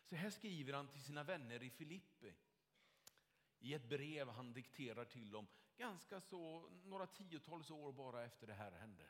Så 0.09 0.17
här 0.17 0.31
skriver 0.31 0.73
han 0.73 0.89
till 0.89 1.03
sina 1.03 1.25
vänner 1.25 1.63
i 1.63 1.71
Filippi 1.71 2.35
i 3.59 3.75
ett 3.75 3.89
brev 3.89 4.29
han 4.29 4.53
dikterar 4.53 5.05
till 5.05 5.31
dem 5.31 5.47
ganska 5.77 6.21
så 6.21 6.71
några 6.85 7.07
tiotals 7.07 7.71
år 7.71 7.93
bara 7.93 8.25
efter 8.25 8.47
det 8.47 8.55
här 8.55 8.73
hände. 8.73 9.09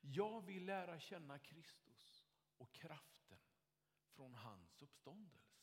Jag 0.00 0.40
vill 0.40 0.64
lära 0.64 1.00
känna 1.00 1.38
Kristus 1.38 2.26
och 2.56 2.72
kraften 2.72 3.38
från 4.08 4.34
hans 4.34 4.82
uppståndelse 4.82 5.56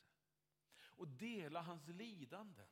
och 0.84 1.08
dela 1.08 1.62
hans 1.62 1.88
lidanden 1.88 2.70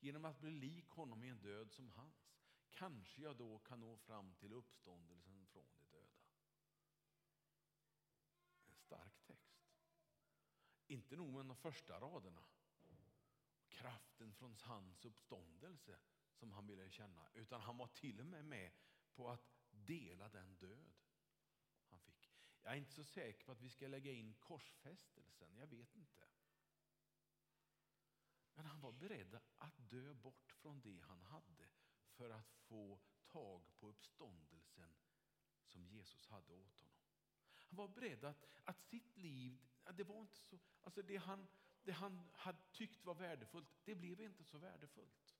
genom 0.00 0.24
att 0.24 0.40
bli 0.40 0.50
lik 0.50 0.88
honom 0.88 1.24
i 1.24 1.28
en 1.28 1.40
död 1.40 1.72
som 1.72 1.90
hans. 1.90 2.32
Kanske 2.70 3.22
jag 3.22 3.36
då 3.36 3.58
kan 3.58 3.80
nå 3.80 3.96
fram 3.96 4.34
till 4.34 4.52
uppståndelsen 4.52 5.31
Inte 10.92 11.16
nog 11.16 11.32
med 11.34 11.46
de 11.46 11.56
första 11.56 12.00
raderna. 12.00 12.44
Kraften 13.68 14.34
från 14.34 14.56
hans 14.60 15.04
uppståndelse 15.04 15.98
som 16.32 16.50
han 16.50 16.66
ville 16.66 16.90
känna. 16.90 17.28
Utan 17.34 17.60
han 17.60 17.76
var 17.78 17.86
till 17.86 18.20
och 18.20 18.26
med 18.26 18.44
med 18.44 18.72
på 19.14 19.30
att 19.30 19.50
dela 19.70 20.28
den 20.28 20.54
död 20.54 21.00
han 21.88 22.00
fick. 22.00 22.30
Jag 22.62 22.72
är 22.72 22.76
inte 22.76 22.92
så 22.92 23.04
säker 23.04 23.44
på 23.44 23.52
att 23.52 23.60
vi 23.60 23.70
ska 23.70 23.88
lägga 23.88 24.12
in 24.12 24.34
korsfästelsen. 24.34 25.56
Jag 25.56 25.66
vet 25.66 25.96
inte. 25.96 26.26
Men 28.54 28.66
han 28.66 28.80
var 28.80 28.92
beredd 28.92 29.40
att 29.58 29.90
dö 29.90 30.14
bort 30.14 30.52
från 30.52 30.80
det 30.80 31.00
han 31.00 31.22
hade 31.22 31.68
för 32.10 32.30
att 32.30 32.52
få 32.52 33.00
tag 33.26 33.76
på 33.76 33.88
uppståndelsen 33.88 34.94
som 35.64 35.86
Jesus 35.86 36.26
hade 36.26 36.52
åt 36.52 36.78
honom. 36.78 36.96
Han 37.56 37.76
var 37.76 37.88
beredd 37.88 38.24
att, 38.24 38.46
att 38.64 38.82
sitt 38.82 39.16
liv, 39.16 39.58
det 39.90 40.04
var 40.04 40.20
inte 40.20 40.36
så, 40.36 40.58
alltså 40.82 41.02
det 41.02 41.16
han, 41.16 41.48
det 41.82 41.92
han 41.92 42.30
hade 42.32 42.62
tyckt 42.72 43.04
var 43.04 43.14
värdefullt, 43.14 43.68
det 43.84 43.94
blev 43.94 44.20
inte 44.20 44.44
så 44.44 44.58
värdefullt. 44.58 45.36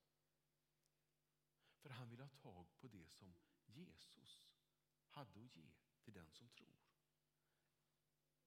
För 1.79 1.91
han 1.91 2.11
ville 2.11 2.23
ha 2.23 2.29
tag 2.29 2.67
på 2.81 2.89
det 2.89 3.11
som 3.11 3.35
Jesus 3.67 4.45
hade 5.09 5.45
att 5.45 5.57
ge 5.57 5.73
till 6.01 6.13
den 6.13 6.31
som 6.31 6.49
tror. 6.49 6.81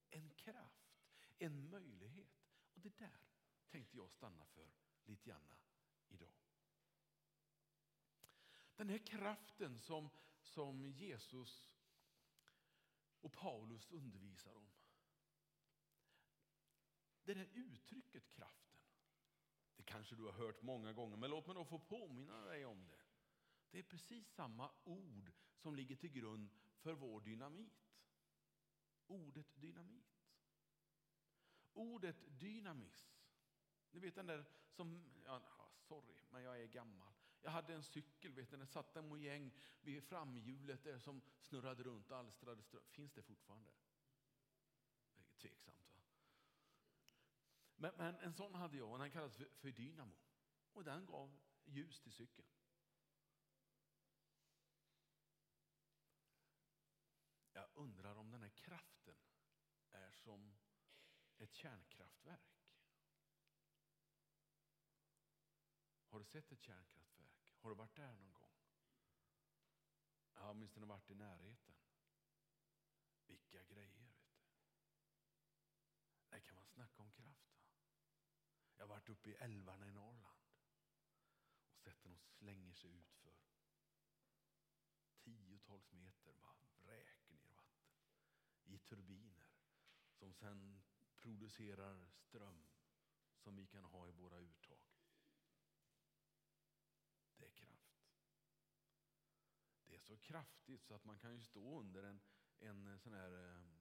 En 0.10 0.30
kraft, 0.30 1.02
en 1.38 1.70
möjlighet. 1.70 2.52
Och 2.74 2.82
det 2.82 2.98
där 2.98 3.20
tänkte 3.68 3.98
jag 3.98 4.12
stanna 4.12 4.46
för 4.46 4.72
lite 5.06 5.30
grann 5.30 5.54
idag. 6.08 6.34
Den 8.76 8.90
här 8.90 8.98
kraften 8.98 9.80
som, 9.80 10.10
som 10.42 10.86
Jesus 10.86 11.72
och 13.22 13.34
Paulus 13.34 13.92
undervisar 13.92 14.54
om. 14.54 14.75
Det 17.26 17.34
där 17.34 17.50
uttrycket 17.54 18.30
kraften, 18.30 18.80
det 19.76 19.84
kanske 19.84 20.16
du 20.16 20.24
har 20.24 20.32
hört 20.32 20.62
många 20.62 20.94
gånger, 20.94 21.18
men 21.18 21.30
låt 21.30 21.48
mig 21.48 21.56
då 21.56 21.66
få 21.66 21.80
påminna 21.80 22.46
dig 22.46 22.66
om 22.66 22.88
det. 22.88 23.02
Det 23.72 23.80
är 23.80 23.84
precis 23.84 24.34
samma 24.34 24.72
ord 24.84 25.32
som 25.58 25.76
ligger 25.76 25.96
till 25.96 26.12
grund 26.12 26.50
för 26.78 26.94
vår 26.94 27.22
dynamit. 27.22 27.92
Ordet 29.08 29.62
dynamit. 29.62 30.06
Ordet 31.74 32.40
dynamis 32.40 33.16
ni 33.96 34.02
vet 34.02 34.16
den 34.16 34.28
där 34.28 34.46
som, 34.70 35.04
ja, 35.26 35.42
sorry, 35.80 36.16
men 36.30 36.44
jag 36.44 36.62
är 36.62 36.68
gammal. 36.68 37.14
Jag 37.42 37.52
hade 37.52 37.74
en 37.74 37.84
cykel, 37.84 38.34
vet 38.34 38.52
ni, 38.52 38.58
det 38.58 38.68
satt 38.68 38.96
en 38.96 39.08
mojäng 39.08 39.52
vid 39.82 40.04
framhjulet 40.04 40.84
där 40.84 41.00
som 41.00 41.22
snurrade 41.40 41.84
runt 41.84 42.12
och 42.12 42.18
alstrade 42.18 42.64
ström. 42.64 42.84
Finns 42.90 43.14
det 43.14 43.22
fortfarande? 43.22 43.72
Tveksamt? 45.38 45.85
Men, 47.76 47.96
men, 47.96 48.16
en 48.16 48.34
sån 48.34 48.56
hade 48.56 48.78
jag 48.78 48.92
och 48.92 49.00
den 49.00 49.12
kallades 49.12 49.36
för, 49.36 49.50
för 49.56 49.72
dynamo. 49.72 50.16
Och 50.74 50.84
den 50.84 51.06
gav 51.06 51.40
ljus 51.66 52.00
till 52.00 52.12
cykeln. 52.12 52.48
Jag 57.52 57.68
undrar 57.74 58.16
om 58.16 58.32
den 58.32 58.42
här 58.42 58.50
kraften 58.50 59.18
är 59.90 60.12
som 60.12 60.56
ett 61.38 61.54
kärnkraftverk. 61.54 62.66
Har 66.08 66.20
du 66.20 66.26
sett 66.26 66.52
ett 66.52 66.62
kärnkraftverk? 66.62 67.56
Har 67.60 67.70
du 67.70 67.76
varit 67.76 67.96
där 67.96 68.14
någon 68.14 68.34
gång? 68.34 68.56
Jag 70.34 70.42
har 70.42 70.52
åtminstone 70.52 70.86
varit 70.86 71.10
i 71.10 71.16
närheten. 71.16 71.76
Vilka 73.26 73.64
grejer, 73.64 74.02
vet 74.02 74.20
du. 74.20 74.30
Där 76.30 76.40
kan 76.40 76.56
man 76.56 76.66
snacka 76.66 77.04
om 77.04 77.12
kraft. 77.12 77.55
Jag 78.78 78.84
har 78.84 78.88
varit 78.88 79.10
uppe 79.10 79.30
i 79.30 79.36
älvarna 79.36 79.88
i 79.88 79.92
Norrland. 79.92 80.42
Och 81.70 81.80
sett 81.80 82.04
när 82.04 82.12
de 82.12 82.18
slänger 82.18 82.74
sig 82.74 82.92
ut 82.92 83.14
för 83.14 83.36
tiotals 85.24 85.92
meter, 85.92 86.34
bara 86.34 86.66
vräker 86.84 87.34
ner 87.34 87.52
vatten 87.56 87.98
i 88.64 88.78
turbiner 88.78 89.52
som 90.12 90.34
sen 90.34 90.84
producerar 91.16 92.08
ström 92.08 92.68
som 93.38 93.56
vi 93.56 93.68
kan 93.68 93.84
ha 93.84 94.08
i 94.08 94.12
våra 94.12 94.38
uttag. 94.38 94.96
så 100.06 100.18
kraftigt 100.18 100.86
så 100.86 100.94
att 100.94 101.06
man 101.06 101.20
kan 101.20 101.34
ju 101.34 101.42
stå 101.42 101.80
under 101.80 102.04
en, 102.04 102.22
en 102.60 103.00
sån 103.00 103.14
här 103.14 103.32
eh, 103.32 103.75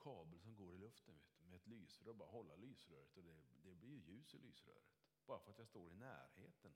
kabel 0.00 0.40
som 0.40 0.54
går 0.54 0.74
i 0.74 0.78
luften 0.78 1.14
vet, 1.14 1.48
med 1.48 1.56
ett 1.56 1.66
lysrör 1.66 2.10
och 2.10 2.16
bara 2.16 2.28
hålla 2.28 2.56
lysröret 2.56 3.16
och 3.16 3.22
det, 3.22 3.36
det 3.62 3.74
blir 3.74 3.98
ljus 3.98 4.34
i 4.34 4.38
lysröret. 4.38 4.84
Bara 5.26 5.40
för 5.40 5.50
att 5.50 5.58
jag 5.58 5.66
står 5.66 5.90
i 5.90 5.94
närheten 5.94 6.74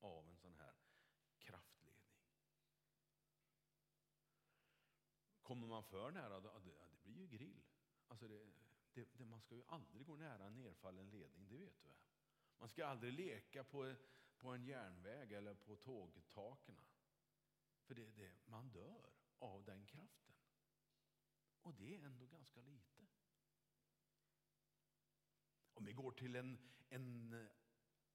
av 0.00 0.28
en 0.28 0.36
sån 0.36 0.54
här 0.54 0.74
kraftledning. 1.38 1.92
Kommer 5.42 5.66
man 5.66 5.84
för 5.84 6.10
nära, 6.10 6.40
då, 6.40 6.58
det, 6.58 6.70
det 7.04 7.10
blir 7.10 7.16
ju 7.16 7.26
grill. 7.26 7.62
Alltså 8.08 8.28
det, 8.28 8.52
det, 8.94 9.08
det, 9.12 9.24
man 9.24 9.40
ska 9.40 9.54
ju 9.54 9.64
aldrig 9.66 10.06
gå 10.06 10.16
nära 10.16 10.46
en 10.46 10.56
nerfallen 10.56 11.10
ledning, 11.10 11.48
det 11.48 11.56
vet 11.56 11.82
du 11.82 11.88
väl? 11.88 11.96
Man 12.58 12.68
ska 12.68 12.86
aldrig 12.86 13.12
leka 13.12 13.64
på, 13.64 13.94
på 14.36 14.48
en 14.48 14.64
järnväg 14.64 15.32
eller 15.32 15.54
på 15.54 15.76
tågtaken. 15.76 16.76
För 17.82 17.94
det, 17.94 18.10
det, 18.10 18.32
man 18.44 18.70
dör 18.70 19.10
av 19.38 19.64
den 19.64 19.86
kraften. 19.86 20.31
Och 21.62 21.74
det 21.74 21.94
är 21.94 22.04
ändå 22.04 22.26
ganska 22.26 22.60
lite. 22.60 23.06
Om 25.74 25.84
vi 25.84 25.92
går 25.92 26.12
till 26.12 26.36
en, 26.36 26.58
en, 26.88 27.48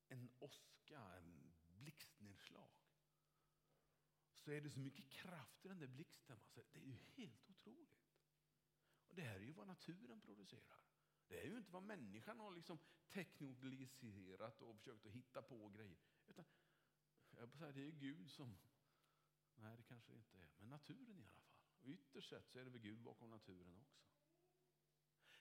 en 0.07 0.29
åska, 0.39 0.99
en 0.99 1.53
blixtnedslag 1.67 2.71
så 4.33 4.51
är 4.51 4.61
det 4.61 4.69
så 4.69 4.79
mycket 4.79 5.09
kraft 5.09 5.65
i 5.65 5.67
den 5.67 5.79
där 5.79 5.87
blixten. 5.87 6.39
Alltså, 6.43 6.63
det 6.71 6.79
är 6.79 6.83
ju 6.83 6.93
helt 6.93 7.49
otroligt. 7.49 8.07
Och 9.07 9.15
det 9.15 9.21
här 9.21 9.35
är 9.35 9.43
ju 9.43 9.51
vad 9.51 9.67
naturen 9.67 10.21
producerar. 10.21 10.81
Det 11.27 11.39
är 11.39 11.45
ju 11.45 11.57
inte 11.57 11.71
vad 11.71 11.83
människan 11.83 12.39
har 12.39 12.51
liksom 12.51 12.79
teknologiserat 13.09 14.61
och 14.61 14.77
försökt 14.77 15.05
att 15.05 15.11
hitta 15.11 15.41
på 15.41 15.69
grejer. 15.69 15.97
Utan, 16.27 16.45
jag 17.29 17.57
säga, 17.57 17.71
det 17.71 17.81
är 17.81 17.85
ju 17.85 17.91
Gud 17.91 18.31
som... 18.31 18.57
Nej, 19.55 19.77
det 19.77 19.83
kanske 19.83 20.11
det 20.11 20.17
inte 20.17 20.37
är. 20.37 20.49
Men 20.57 20.69
naturen 20.69 21.19
i 21.19 21.23
alla 21.23 21.41
fall. 21.41 21.56
Och 21.87 21.93
ytterst 21.93 22.29
sett 22.29 22.49
så 22.49 22.59
är 22.59 22.63
det 22.63 22.69
väl 22.69 22.81
Gud 22.81 23.01
bakom 23.01 23.29
naturen 23.29 23.77
också. 23.77 24.01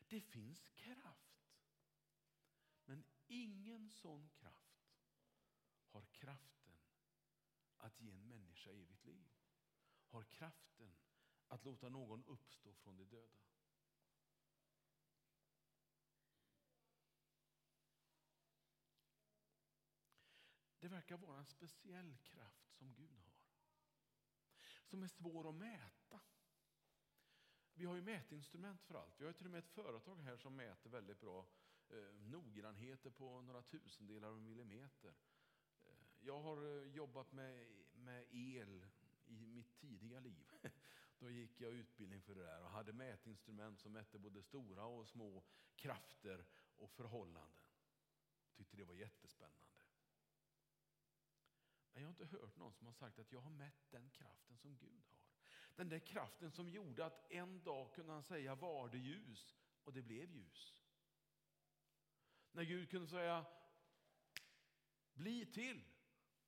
Det 0.08 0.20
finns 0.20 0.68
kraft. 0.68 1.50
Men 2.84 3.04
ingen 3.26 3.90
sån 3.90 4.28
kraft 4.28 4.94
har 5.88 6.06
kraften 6.12 6.78
att 7.76 8.00
ge 8.00 8.10
en 8.10 8.28
människa 8.28 8.70
evigt 8.70 9.04
liv. 9.04 9.28
Har 10.08 10.24
kraften 10.24 10.96
att 11.48 11.64
låta 11.64 11.88
någon 11.88 12.24
uppstå 12.24 12.74
från 12.74 12.96
de 12.96 13.08
döda. 13.08 13.42
Det 20.78 20.88
verkar 20.88 21.16
vara 21.16 21.38
en 21.38 21.46
speciell 21.46 22.16
kraft 22.16 22.72
som 22.72 22.94
Gud 22.94 23.20
har. 23.20 23.36
Som 24.84 25.02
är 25.02 25.08
svår 25.08 25.48
att 25.48 25.54
mäta. 25.54 26.20
Vi 27.78 27.84
har 27.84 27.94
ju 27.94 28.02
mätinstrument 28.02 28.82
för 28.82 28.94
allt. 28.94 29.20
Vi 29.20 29.26
har 29.26 29.32
till 29.32 29.46
och 29.46 29.50
med 29.50 29.58
ett 29.58 29.68
företag 29.68 30.16
här 30.16 30.36
som 30.36 30.56
mäter 30.56 30.90
väldigt 30.90 31.20
bra 31.20 31.46
eh, 31.88 32.14
noggrannheter 32.14 33.10
på 33.10 33.40
några 33.40 33.62
tusendelar 33.62 34.28
av 34.28 34.36
en 34.36 34.44
millimeter. 34.44 35.14
Eh, 35.84 35.90
jag 36.20 36.40
har 36.40 36.56
eh, 36.56 36.88
jobbat 36.88 37.32
med, 37.32 37.66
med 37.94 38.26
el 38.30 38.86
i 39.26 39.46
mitt 39.46 39.76
tidiga 39.76 40.20
liv. 40.20 40.50
Då 41.18 41.30
gick 41.30 41.60
jag 41.60 41.72
utbildning 41.72 42.22
för 42.22 42.34
det 42.34 42.42
där 42.42 42.62
och 42.62 42.70
hade 42.70 42.92
mätinstrument 42.92 43.80
som 43.80 43.92
mätte 43.92 44.18
både 44.18 44.42
stora 44.42 44.84
och 44.84 45.08
små 45.08 45.44
krafter 45.74 46.46
och 46.76 46.90
förhållanden. 46.90 47.62
Tyckte 48.54 48.76
det 48.76 48.84
var 48.84 48.94
jättespännande. 48.94 49.82
Men 51.92 52.02
jag 52.02 52.08
har 52.08 52.10
inte 52.12 52.36
hört 52.36 52.56
någon 52.56 52.72
som 52.72 52.86
har 52.86 52.94
sagt 52.94 53.18
att 53.18 53.32
jag 53.32 53.40
har 53.40 53.50
mätt 53.50 53.90
den 53.90 54.10
kraften 54.10 54.58
som 54.58 54.76
Gud 54.76 55.02
har. 55.10 55.25
Den 55.76 55.88
där 55.88 55.98
kraften 55.98 56.50
som 56.50 56.68
gjorde 56.68 57.06
att 57.06 57.32
en 57.32 57.62
dag 57.62 57.94
kunde 57.94 58.12
han 58.12 58.22
säga 58.22 58.54
var 58.54 58.88
det 58.88 58.98
ljus 58.98 59.56
och 59.84 59.92
det 59.92 60.02
blev 60.02 60.30
ljus. 60.30 60.82
När 62.52 62.62
Gud 62.62 62.90
kunde 62.90 63.08
säga 63.08 63.46
bli 65.12 65.46
till 65.46 65.84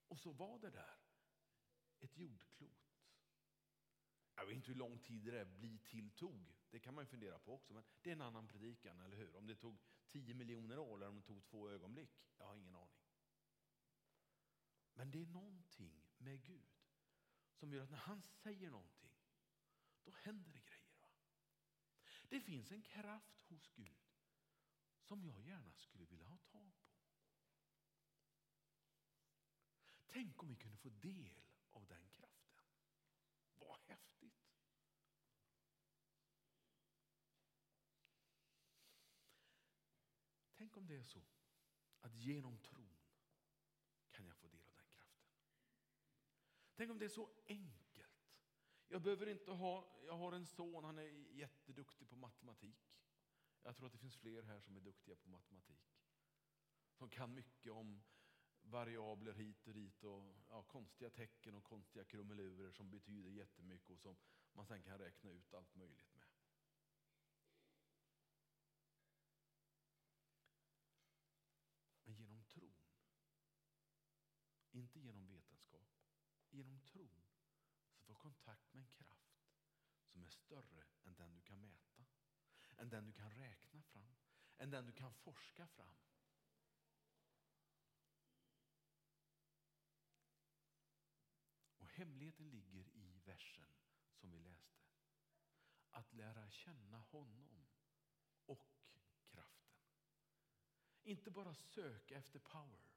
och 0.09 0.19
så 0.19 0.33
var 0.33 0.59
det 0.59 0.71
där 0.71 0.97
ett 2.01 2.19
jordklot. 2.19 2.89
Jag 4.35 4.47
vet 4.47 4.57
inte 4.57 4.69
hur 4.69 4.79
lång 4.79 4.99
tid 4.99 5.25
det 5.25 5.31
där 5.31 5.45
bli 5.45 5.79
till 5.79 6.11
tog. 6.11 6.55
Det 6.71 6.81
kan 6.81 6.95
man 6.95 7.05
ju 7.05 7.09
fundera 7.09 7.39
på 7.39 7.55
också. 7.55 7.73
Men 7.73 7.85
det 8.03 8.11
är 8.11 8.13
en 8.13 8.21
annan 8.21 8.49
predikan, 8.49 9.01
eller 9.01 9.17
hur? 9.17 9.37
Om 9.37 9.47
det 9.47 9.57
tog 9.57 9.79
10 10.09 10.35
miljoner 10.35 10.79
år 10.79 10.97
eller 10.97 11.09
om 11.09 11.17
det 11.17 11.27
tog 11.27 11.45
två 11.45 11.69
ögonblick. 11.69 12.11
Jag 12.39 12.47
har 12.47 12.57
ingen 12.57 12.75
aning. 12.75 13.03
Men 14.95 15.11
det 15.11 15.23
är 15.23 15.27
någonting 15.27 16.03
med 16.19 16.45
Gud 16.45 16.79
som 17.55 17.73
gör 17.73 17.83
att 17.83 17.91
när 17.91 17.99
han 17.99 18.23
säger 18.23 18.71
någonting, 18.71 19.18
då 20.09 20.15
händer 20.15 20.53
det 20.53 20.61
grejer. 20.61 20.97
Va? 21.01 21.11
Det 22.29 22.41
finns 22.41 22.73
en 22.73 22.83
kraft 22.83 23.41
hos 23.41 23.69
Gud 23.69 23.99
som 25.01 25.25
jag 25.25 25.41
gärna 25.41 25.75
skulle 25.77 26.05
vilja 26.05 26.27
ha 26.27 26.37
tag 26.37 26.73
på. 26.81 26.95
Tänk 30.07 30.43
om 30.43 30.49
vi 30.49 30.57
kunde 30.57 30.77
få 30.77 30.89
del 30.89 31.43
av 31.71 31.87
den 31.87 32.09
kraften. 32.09 32.65
Vad 33.55 33.79
häftigt! 33.81 34.49
Tänk 40.57 40.77
om 40.77 40.87
det 40.87 40.97
är 40.97 41.05
så 41.05 41.23
att 42.01 42.15
genom 42.15 42.59
tron 42.59 42.99
kan 44.11 44.27
jag 44.27 44.37
få 44.37 44.49
del 44.49 44.69
av 44.69 44.75
den 44.75 44.89
kraften. 44.89 45.31
Tänk 46.75 46.91
om 46.91 46.99
det 46.99 47.05
är 47.05 47.09
så 47.09 47.31
enkelt. 47.47 47.88
Jag 48.91 49.03
behöver 49.03 49.27
inte 49.27 49.51
ha, 49.51 50.01
jag 50.07 50.17
har 50.17 50.33
en 50.33 50.47
son, 50.47 50.85
han 50.85 50.99
är 50.99 51.37
jätteduktig 51.37 52.09
på 52.09 52.17
matematik. 52.17 52.99
Jag 53.63 53.77
tror 53.77 53.87
att 53.87 53.93
det 53.93 53.99
finns 53.99 54.17
fler 54.17 54.43
här 54.43 54.61
som 54.61 54.77
är 54.77 54.81
duktiga 54.81 55.17
på 55.17 55.29
matematik. 55.29 55.97
Som 56.93 57.11
kan 57.11 57.35
mycket 57.35 57.73
om 57.73 58.03
variabler 58.63 59.33
hit 59.33 59.67
och 59.67 59.75
dit 59.75 60.05
och 60.05 60.37
ja, 60.49 60.63
konstiga 60.63 61.11
tecken 61.11 61.55
och 61.55 61.65
konstiga 61.65 62.05
krumelurer 62.05 62.71
som 62.71 62.91
betyder 62.91 63.31
jättemycket 63.31 63.91
och 63.91 64.01
som 64.01 64.17
man 64.53 64.67
sen 64.67 64.83
kan 64.83 64.99
räkna 64.99 65.31
ut 65.31 65.55
allt 65.55 65.75
möjligt 65.75 66.15
med. 66.15 66.25
Men 72.05 72.15
genom 72.15 72.45
tron, 72.45 72.85
inte 74.71 75.01
genom 75.01 75.27
vetenskap, 75.27 75.89
genom 76.51 76.81
tron 76.81 77.29
så 78.09 78.15
får 78.15 78.21
kontakt 78.21 78.73
med 78.73 78.83
en 78.83 78.89
kraft 78.89 79.49
som 80.07 80.25
är 80.25 80.29
större 80.29 80.85
än 81.05 81.15
den 81.15 81.35
du 81.35 81.41
kan 81.41 81.61
mäta, 81.61 82.05
än 82.77 82.89
den 82.89 83.07
du 83.07 83.13
kan 83.13 83.31
räkna 83.31 83.83
fram, 83.83 84.17
än 84.59 84.71
den 84.71 84.87
du 84.87 84.93
kan 84.93 85.15
forska 85.15 85.67
fram. 85.67 85.95
Hemligheten 91.99 92.51
ligger 92.51 92.89
i 92.89 93.21
versen 93.25 93.67
som 94.13 94.31
vi 94.31 94.39
läste. 94.39 94.87
Att 95.91 96.13
lära 96.13 96.51
känna 96.51 96.99
honom 96.99 97.67
och 98.47 98.67
kraften. 99.27 99.79
Inte 101.03 101.31
bara 101.31 101.55
söka 101.55 102.17
efter 102.17 102.39
power. 102.39 102.91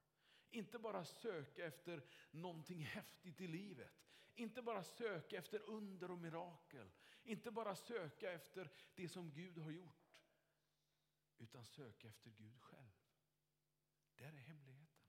Inte 0.49 0.79
bara 0.79 1.05
söka 1.05 1.65
efter 1.65 2.05
någonting 2.31 2.85
häftigt 2.85 3.41
i 3.41 3.47
livet. 3.47 4.10
Inte 4.35 4.61
bara 4.61 4.83
söka 4.83 5.37
efter 5.37 5.59
under 5.59 6.11
och 6.11 6.17
mirakel. 6.17 6.91
Inte 7.23 7.51
bara 7.51 7.75
söka 7.75 8.31
efter 8.31 8.71
det 8.95 9.09
som 9.09 9.31
Gud 9.31 9.57
har 9.57 9.71
gjort. 9.71 10.17
Utan 11.37 11.65
söka 11.65 12.07
efter 12.07 12.29
Gud 12.29 12.61
själv. 12.61 12.91
Där 14.15 14.33
är 14.33 14.37
hemligheten. 14.37 15.01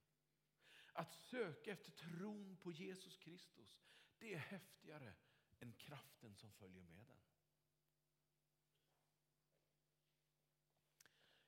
Att 0.92 1.12
söka 1.12 1.72
efter 1.72 1.90
tron 1.90 2.56
på 2.56 2.72
Jesus 2.72 3.16
Kristus, 3.16 3.82
det 4.18 4.34
är 4.34 4.38
häftigare 4.38 5.14
än 5.58 5.72
kraften 5.72 6.34
som 6.34 6.52
följer 6.52 6.82
med 6.82 7.06
den. 7.06 7.20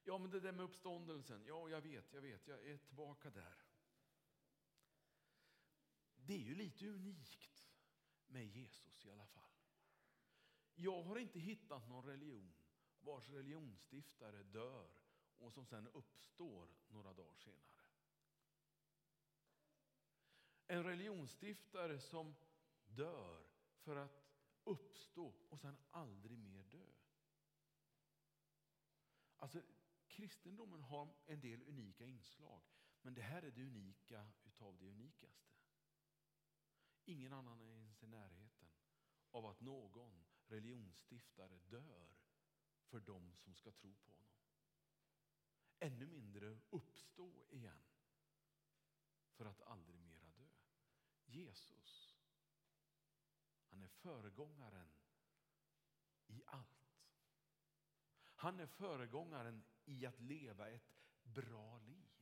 Ja, 0.07 0.19
men 0.19 0.31
det 0.31 0.41
där 0.41 0.53
med 0.53 0.65
uppståndelsen, 0.65 1.45
ja, 1.47 1.69
jag 1.69 1.81
vet, 1.81 2.13
jag 2.13 2.21
vet, 2.21 2.47
jag 2.47 2.67
är 2.67 2.79
tillbaka 2.79 3.31
där. 3.31 3.65
Det 6.17 6.35
är 6.35 6.39
ju 6.39 6.55
lite 6.55 6.89
unikt 6.89 7.54
med 8.35 8.47
Jesus 8.47 9.07
i 9.07 9.11
alla 9.11 9.27
fall. 9.27 9.51
Jag 10.75 11.03
har 11.03 11.19
inte 11.19 11.39
hittat 11.39 11.89
någon 11.89 12.05
religion 12.05 12.55
vars 13.01 13.31
religionsstiftare 13.31 14.43
dör 14.43 14.91
och 15.39 15.53
som 15.53 15.67
sen 15.67 15.89
uppstår 15.89 16.69
några 16.89 17.13
dagar 17.13 17.37
senare. 17.37 17.85
En 20.67 20.85
religionsstiftare 20.85 22.01
som 22.01 22.35
dör 22.85 23.47
för 23.79 23.97
att 23.97 24.25
uppstå 24.65 25.35
och 25.49 25.61
sen 25.61 25.77
aldrig 25.91 26.39
mer 26.39 26.65
dö. 26.65 26.87
Alltså, 29.37 29.63
kristendomen 30.07 30.83
har 30.83 31.15
en 31.27 31.41
del 31.41 31.63
unika 31.63 32.05
inslag, 32.05 32.61
men 33.03 33.15
det 33.15 33.23
här 33.23 33.43
är 33.43 33.51
det 33.51 33.63
unika 33.63 34.27
utav 34.45 34.79
det 34.79 34.87
unikaste. 34.87 35.54
Ingen 37.05 37.33
annan 37.33 37.61
är 37.61 37.71
ens 37.71 38.03
i 38.03 38.07
närheten 38.07 38.69
av 39.31 39.47
att 39.47 39.61
någon 39.61 40.25
religionsstiftare 40.47 41.59
dör 41.59 42.17
för 42.85 43.01
dem 43.01 43.35
som 43.35 43.55
ska 43.55 43.73
tro 43.73 43.95
på 43.95 44.11
honom. 44.11 44.25
Ännu 45.79 46.07
mindre 46.07 46.61
uppstå 46.71 47.47
igen 47.51 47.83
för 49.31 49.45
att 49.45 49.63
aldrig 49.63 50.01
mera 50.01 50.31
dö. 50.31 50.49
Jesus, 51.25 52.17
han 53.65 53.83
är 53.83 53.89
föregångaren 53.89 54.93
i 56.27 56.43
allt. 56.47 57.01
Han 58.35 58.61
är 58.61 58.67
föregångaren 58.67 59.65
i 59.85 60.07
att 60.07 60.21
leva 60.21 60.71
ett 60.71 60.95
bra 61.23 61.79
liv. 61.79 62.13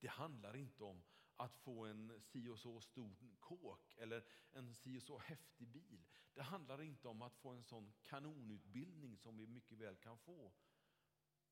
Det 0.00 0.08
handlar 0.08 0.56
inte 0.56 0.84
om 0.84 1.02
att 1.36 1.56
få 1.56 1.84
en 1.84 2.20
si 2.20 2.48
och 2.48 2.58
så 2.58 2.80
stor 2.80 3.14
kåk 3.40 3.94
eller 3.96 4.24
en 4.52 4.74
si 4.74 4.98
och 4.98 5.02
så 5.02 5.18
häftig 5.18 5.68
bil. 5.68 6.06
Det 6.34 6.42
handlar 6.42 6.82
inte 6.82 7.08
om 7.08 7.22
att 7.22 7.36
få 7.36 7.50
en 7.50 7.62
sån 7.62 7.92
kanonutbildning 8.02 9.16
som 9.16 9.36
vi 9.36 9.46
mycket 9.46 9.78
väl 9.78 9.96
kan 9.96 10.18
få. 10.18 10.52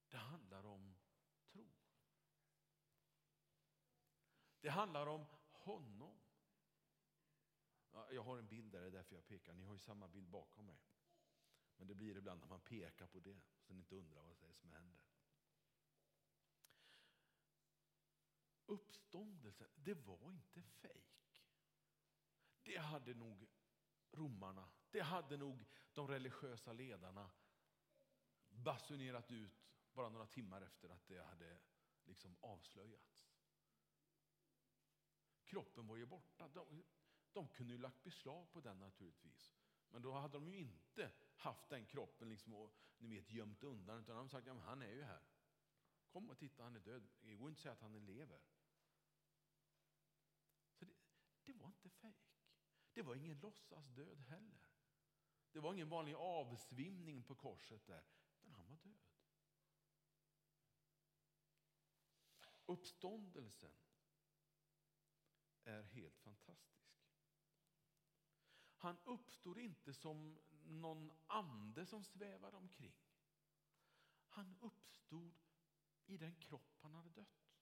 Det 0.09 0.17
handlar 0.17 0.67
om 0.67 0.95
tro. 1.53 1.73
Det 4.61 4.71
handlar 4.71 5.07
om 5.07 5.27
honom. 5.51 6.21
Jag 8.11 8.23
har 8.23 8.39
en 8.39 8.47
bild 8.47 8.73
där, 8.73 8.81
det 8.81 8.87
är 8.87 8.91
därför 8.91 9.15
jag 9.15 9.27
pekar. 9.27 9.55
Ni 9.55 9.65
har 9.65 9.73
ju 9.73 9.79
samma 9.79 10.09
bild 10.09 10.29
bakom 10.29 10.67
mig. 10.67 10.79
Men 11.77 11.87
det 11.87 11.95
blir 11.95 12.17
ibland 12.17 12.41
när 12.41 12.49
man 12.49 12.61
pekar 12.61 13.07
på 13.07 13.21
det, 13.21 13.41
så 13.61 13.73
ni 13.73 13.79
inte 13.79 13.95
undrar 13.95 14.23
vad 14.23 14.37
det 14.39 14.47
är 14.47 14.53
som 14.53 14.71
händer. 14.71 15.14
Uppståndelsen, 18.67 19.69
det 19.75 19.95
var 19.95 20.31
inte 20.31 20.63
fejk. 20.63 21.45
Det 22.63 22.77
hade 22.77 23.15
nog 23.15 23.49
romarna, 24.13 24.69
det 24.91 25.01
hade 25.01 25.37
nog 25.37 25.65
de 25.93 26.09
religiösa 26.09 26.73
ledarna 26.73 27.31
basunerat 28.49 29.31
ut 29.31 29.65
bara 29.93 30.09
några 30.09 30.27
timmar 30.27 30.63
efter 30.63 30.89
att 30.89 31.07
det 31.09 31.23
hade 31.23 31.59
liksom 32.05 32.37
avslöjats. 32.41 33.25
Kroppen 35.45 35.87
var 35.87 35.97
ju 35.97 36.07
borta. 36.07 36.49
De, 36.49 36.85
de 37.33 37.49
kunde 37.49 37.73
ju 37.73 37.79
lagt 37.79 38.03
beslag 38.03 38.53
på 38.53 38.61
den 38.61 38.79
naturligtvis. 38.79 39.55
Men 39.91 40.03
då 40.03 40.13
hade 40.13 40.33
de 40.33 40.49
ju 40.49 40.59
inte 40.59 41.13
haft 41.37 41.69
den 41.69 41.87
kroppen 41.87 42.29
liksom 42.29 42.55
och, 42.55 42.75
ni 42.99 43.09
vet, 43.09 43.31
gömt 43.31 43.63
undan. 43.63 44.01
Utan 44.01 44.15
de 44.15 44.19
hade 44.19 44.31
sagt, 44.31 44.47
ja, 44.47 44.55
han 44.55 44.83
är 44.83 44.93
ju 44.93 45.03
här. 45.03 45.23
Kom 46.07 46.31
och 46.31 46.39
titta, 46.39 46.63
han 46.63 46.77
är 46.77 46.81
död. 46.81 47.09
Det 47.21 47.35
går 47.35 47.49
inte 47.49 47.59
att 47.59 47.63
säga 47.63 47.73
att 47.73 47.81
han 47.81 48.07
lever. 48.07 48.43
Så 50.73 50.85
det, 50.85 50.95
det 51.45 51.53
var 51.53 51.67
inte 51.67 51.91
fejk. 52.13 52.45
Det 52.93 53.03
var 53.03 53.15
ingen 53.15 53.39
låtsasdöd 53.41 54.21
heller. 54.21 54.69
Det 55.53 55.61
var 55.61 55.75
ingen 55.75 55.89
vanlig 55.89 56.15
avsvimning 56.15 57.23
på 57.23 57.35
korset 57.35 57.87
där, 57.87 58.05
utan 58.41 58.53
han 58.55 58.67
var 58.67 58.77
död. 58.77 58.99
Uppståndelsen 62.67 63.73
är 65.65 65.83
helt 65.83 66.19
fantastisk. 66.19 66.75
Han 68.77 68.99
uppstod 69.05 69.59
inte 69.59 69.95
som 69.95 70.39
någon 70.65 71.13
ande 71.27 71.87
som 71.87 72.05
svävar 72.05 72.55
omkring. 72.55 72.95
Han 74.29 74.57
uppstod 74.61 75.35
i 76.07 76.17
den 76.17 76.37
kropp 76.37 76.77
han 76.81 76.95
hade 76.95 77.11
dött. 77.11 77.54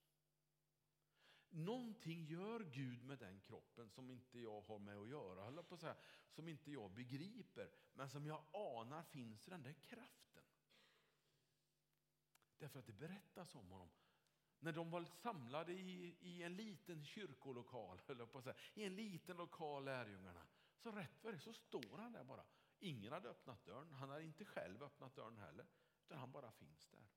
Någonting 1.55 2.25
gör 2.25 2.59
Gud 2.59 3.03
med 3.03 3.19
den 3.19 3.39
kroppen 3.39 3.89
som 3.89 4.09
inte 4.09 4.39
jag 4.39 4.61
har 4.61 4.79
med 4.79 4.97
att 4.97 5.09
göra, 5.09 5.47
eller 5.47 5.63
på 5.63 5.77
så 5.77 5.87
här, 5.87 5.95
som 6.29 6.47
inte 6.47 6.71
jag 6.71 6.91
begriper, 6.91 7.71
men 7.93 8.09
som 8.09 8.25
jag 8.25 8.43
anar 8.53 9.03
finns 9.03 9.47
i 9.47 9.51
den 9.51 9.63
där 9.63 9.73
kraften. 9.73 10.43
Därför 12.57 12.79
att 12.79 12.85
det 12.85 12.93
berättas 12.93 13.55
om 13.55 13.69
honom. 13.69 13.89
När 14.59 14.71
de 14.71 14.91
var 14.91 15.03
samlade 15.03 15.73
i, 15.73 16.17
i 16.19 16.43
en 16.43 16.55
liten 16.55 17.05
kyrkolokal, 17.05 18.01
eller 18.07 18.25
på 18.25 18.41
så 18.41 18.49
här, 18.49 18.59
i 18.73 18.83
en 18.83 18.95
liten 18.95 19.37
lokal 19.37 19.85
lärjungarna, 19.85 20.47
så 20.77 20.91
rätt 20.91 21.23
vad 21.23 21.33
det 21.33 21.39
så 21.39 21.53
står 21.53 21.97
han 21.97 22.11
där 22.11 22.23
bara. 22.23 22.45
Ingen 22.79 23.13
hade 23.13 23.29
öppnat 23.29 23.65
dörren, 23.65 23.93
han 23.93 24.09
hade 24.09 24.23
inte 24.23 24.45
själv 24.45 24.83
öppnat 24.83 25.15
dörren 25.15 25.37
heller, 25.37 25.65
utan 26.05 26.19
han 26.19 26.31
bara 26.31 26.51
finns 26.51 26.87
där. 26.87 27.07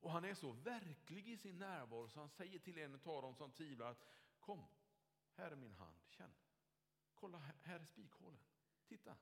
Och 0.00 0.12
han 0.12 0.24
är 0.24 0.34
så 0.34 0.52
verklig 0.52 1.28
i 1.28 1.36
sin 1.36 1.58
närvaro 1.58 2.08
så 2.08 2.20
han 2.20 2.28
säger 2.28 2.58
till 2.58 2.78
en 2.78 2.94
av 2.94 3.22
dem 3.22 3.34
som 3.34 3.52
tvivlar 3.52 3.90
att 3.90 4.04
kom, 4.40 4.64
här 5.32 5.50
är 5.50 5.56
min 5.56 5.74
hand, 5.74 5.96
känn. 6.08 6.34
Kolla, 7.14 7.38
här 7.38 7.80
är 7.80 7.84
spikhålen. 7.84 8.40
Titta, 8.86 9.16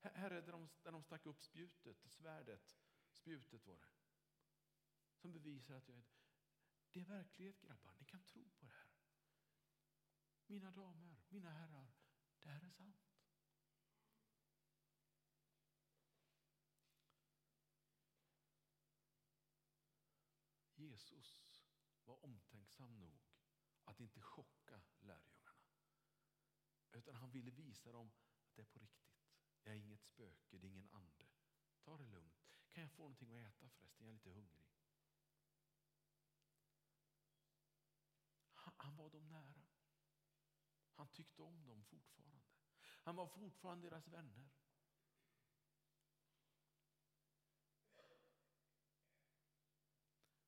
här 0.00 0.30
är 0.30 0.42
där 0.42 0.52
de, 0.52 0.68
där 0.82 0.92
de 0.92 1.02
stack 1.02 1.26
upp 1.26 1.40
spjutet, 1.40 1.96
svärdet, 2.06 2.76
spjutet 3.10 3.66
var 3.66 3.76
det. 3.76 3.88
Som 5.14 5.32
bevisar 5.32 5.74
att 5.74 5.88
jag 5.88 5.96
är... 5.96 6.04
Det 6.92 7.00
är 7.00 7.04
verklighet 7.04 7.60
grabbar, 7.60 7.94
ni 7.98 8.04
kan 8.04 8.22
tro 8.24 8.50
på 8.50 8.66
det 8.66 8.72
här. 8.72 8.90
Mina 10.46 10.70
damer, 10.70 11.16
mina 11.28 11.50
herrar, 11.50 11.92
det 12.42 12.48
här 12.48 12.64
är 12.64 12.70
sant. 12.70 13.03
Jesus 20.94 21.64
var 22.04 22.24
omtänksam 22.24 22.98
nog 22.98 23.20
att 23.84 24.00
inte 24.00 24.20
chocka 24.20 24.80
lärjungarna. 24.98 25.64
Utan 26.92 27.14
han 27.14 27.30
ville 27.30 27.50
visa 27.50 27.92
dem 27.92 28.12
att 28.46 28.56
det 28.56 28.62
är 28.62 28.66
på 28.66 28.78
riktigt. 28.78 29.24
Jag 29.62 29.74
är 29.74 29.78
inget 29.78 30.02
spöke, 30.02 30.58
det 30.58 30.66
är 30.66 30.70
ingen 30.70 30.88
ande. 30.92 31.26
Ta 31.80 31.96
det 31.96 32.06
lugnt. 32.06 32.42
Kan 32.68 32.82
jag 32.82 32.92
få 32.92 33.02
någonting 33.02 33.32
att 33.32 33.54
äta 33.54 33.68
förresten? 33.68 34.06
Jag 34.06 34.08
är 34.08 34.12
lite 34.12 34.30
hungrig. 34.30 34.66
Han, 38.52 38.74
han 38.76 38.96
var 38.96 39.10
dem 39.10 39.28
nära. 39.28 39.66
Han 40.94 41.08
tyckte 41.08 41.42
om 41.42 41.66
dem 41.66 41.84
fortfarande. 41.84 42.44
Han 42.80 43.16
var 43.16 43.26
fortfarande 43.26 43.90
deras 43.90 44.08
vänner. 44.08 44.50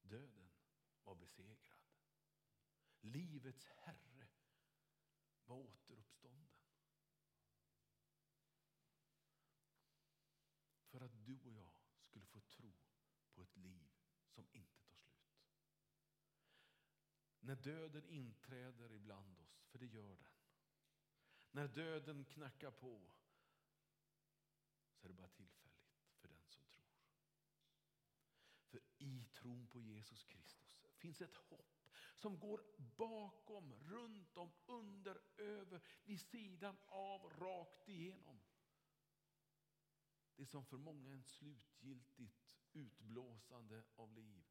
Döden 0.08 0.50
var 1.06 1.14
besegrad. 1.14 1.82
Livets 3.00 3.66
Herre 3.66 4.28
var 5.44 5.56
återuppstånden. 5.56 6.48
För 10.84 11.00
att 11.00 11.24
du 11.24 11.38
och 11.38 11.52
jag 11.52 11.72
skulle 12.02 12.26
få 12.26 12.40
tro 12.40 12.74
på 13.34 13.42
ett 13.42 13.56
liv 13.56 13.90
som 14.28 14.48
inte 14.52 14.82
tar 14.82 14.96
slut. 15.04 15.36
När 17.40 17.56
döden 17.56 18.08
inträder 18.08 18.92
ibland 18.92 19.40
oss, 19.40 19.64
för 19.66 19.78
det 19.78 19.86
gör 19.86 20.16
den. 20.16 20.32
När 21.50 21.68
döden 21.68 22.24
knackar 22.24 22.70
på 22.70 23.12
så 24.94 25.06
är 25.06 25.08
det 25.08 25.14
bara 25.14 25.28
tillfälligt 25.28 25.96
för 26.16 26.28
den 26.28 26.46
som 26.48 26.64
tror. 26.66 26.84
För 28.64 28.80
i 28.98 29.24
tron 29.24 29.66
på 29.66 29.80
Jesus 29.80 30.24
Kristus 30.24 30.65
finns 30.96 31.20
ett 31.20 31.36
hopp 31.36 31.76
som 32.14 32.38
går 32.38 32.64
bakom, 32.96 33.74
runt 33.74 34.36
om, 34.36 34.52
under, 34.66 35.20
över, 35.36 35.82
vid 36.04 36.20
sidan 36.20 36.76
av, 36.86 37.30
rakt 37.30 37.88
igenom. 37.88 38.40
Det 40.36 40.46
som 40.46 40.64
för 40.64 40.76
många 40.76 41.14
är 41.14 41.18
ett 41.18 41.28
slutgiltigt 41.28 42.56
utblåsande 42.72 43.84
av 43.96 44.12
liv. 44.12 44.44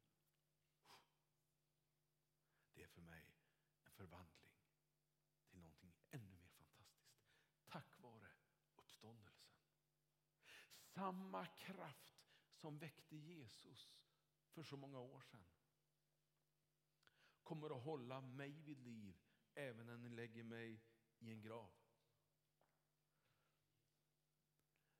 Det 2.74 2.82
är 2.82 2.86
för 2.86 3.02
mig 3.02 3.36
en 3.84 3.90
förvandling 3.90 4.52
till 5.50 5.58
någonting 5.58 5.94
ännu 6.10 6.32
mer 6.32 6.48
fantastiskt. 6.48 7.16
Tack 7.66 8.00
vare 8.00 8.30
uppståndelsen. 8.76 9.50
Samma 10.78 11.46
kraft 11.46 12.26
som 12.52 12.78
väckte 12.78 13.16
Jesus 13.16 13.90
för 14.50 14.62
så 14.62 14.76
många 14.76 14.98
år 14.98 15.20
sedan 15.20 15.44
kommer 17.46 17.76
att 17.76 17.84
hålla 17.84 18.20
mig 18.20 18.62
vid 18.62 18.78
liv 18.78 19.16
även 19.54 19.86
när 19.86 19.96
ni 19.96 20.08
lägger 20.08 20.42
mig 20.42 20.80
i 21.18 21.30
en 21.30 21.40
grav. 21.40 21.70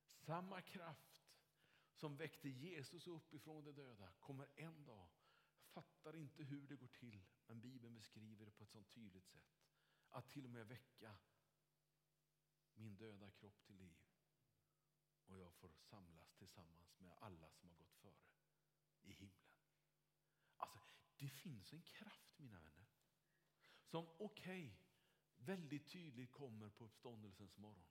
Samma 0.07 0.63
kraft 0.63 1.27
som 1.93 2.17
väckte 2.17 2.49
Jesus 2.49 3.07
upp 3.07 3.35
ifrån 3.35 3.65
de 3.65 3.73
döda 3.73 4.13
kommer 4.21 4.49
en 4.57 4.85
dag, 4.85 5.09
fattar 5.65 6.17
inte 6.17 6.43
hur 6.43 6.67
det 6.67 6.77
går 6.77 6.89
till, 6.89 7.27
men 7.47 7.61
Bibeln 7.61 7.95
beskriver 7.95 8.45
det 8.45 8.53
på 8.53 8.63
ett 8.63 8.71
sånt 8.71 8.91
tydligt 8.91 9.27
sätt, 9.27 9.63
att 10.11 10.29
till 10.29 10.45
och 10.45 10.51
med 10.51 10.67
väcka 10.67 11.17
min 12.75 12.97
döda 12.97 13.31
kropp 13.31 13.63
till 13.65 13.77
liv. 13.77 13.99
Och 15.27 15.39
jag 15.39 15.55
får 15.55 15.73
samlas 15.79 16.35
tillsammans 16.35 16.99
med 16.99 17.13
alla 17.21 17.51
som 17.51 17.69
har 17.69 17.77
gått 17.77 17.95
före 17.95 18.27
i 19.03 19.13
himlen. 19.13 19.47
Alltså, 20.57 21.06
det 21.19 21.29
finns 21.29 21.73
en 21.73 21.83
kraft 21.83 22.39
mina 22.39 22.61
vänner. 22.61 22.87
Som 23.85 24.09
okej, 24.19 24.67
okay, 24.67 24.77
väldigt 25.37 25.89
tydligt 25.89 26.33
kommer 26.33 26.69
på 26.69 26.85
uppståndelsens 26.85 27.57
morgon. 27.57 27.87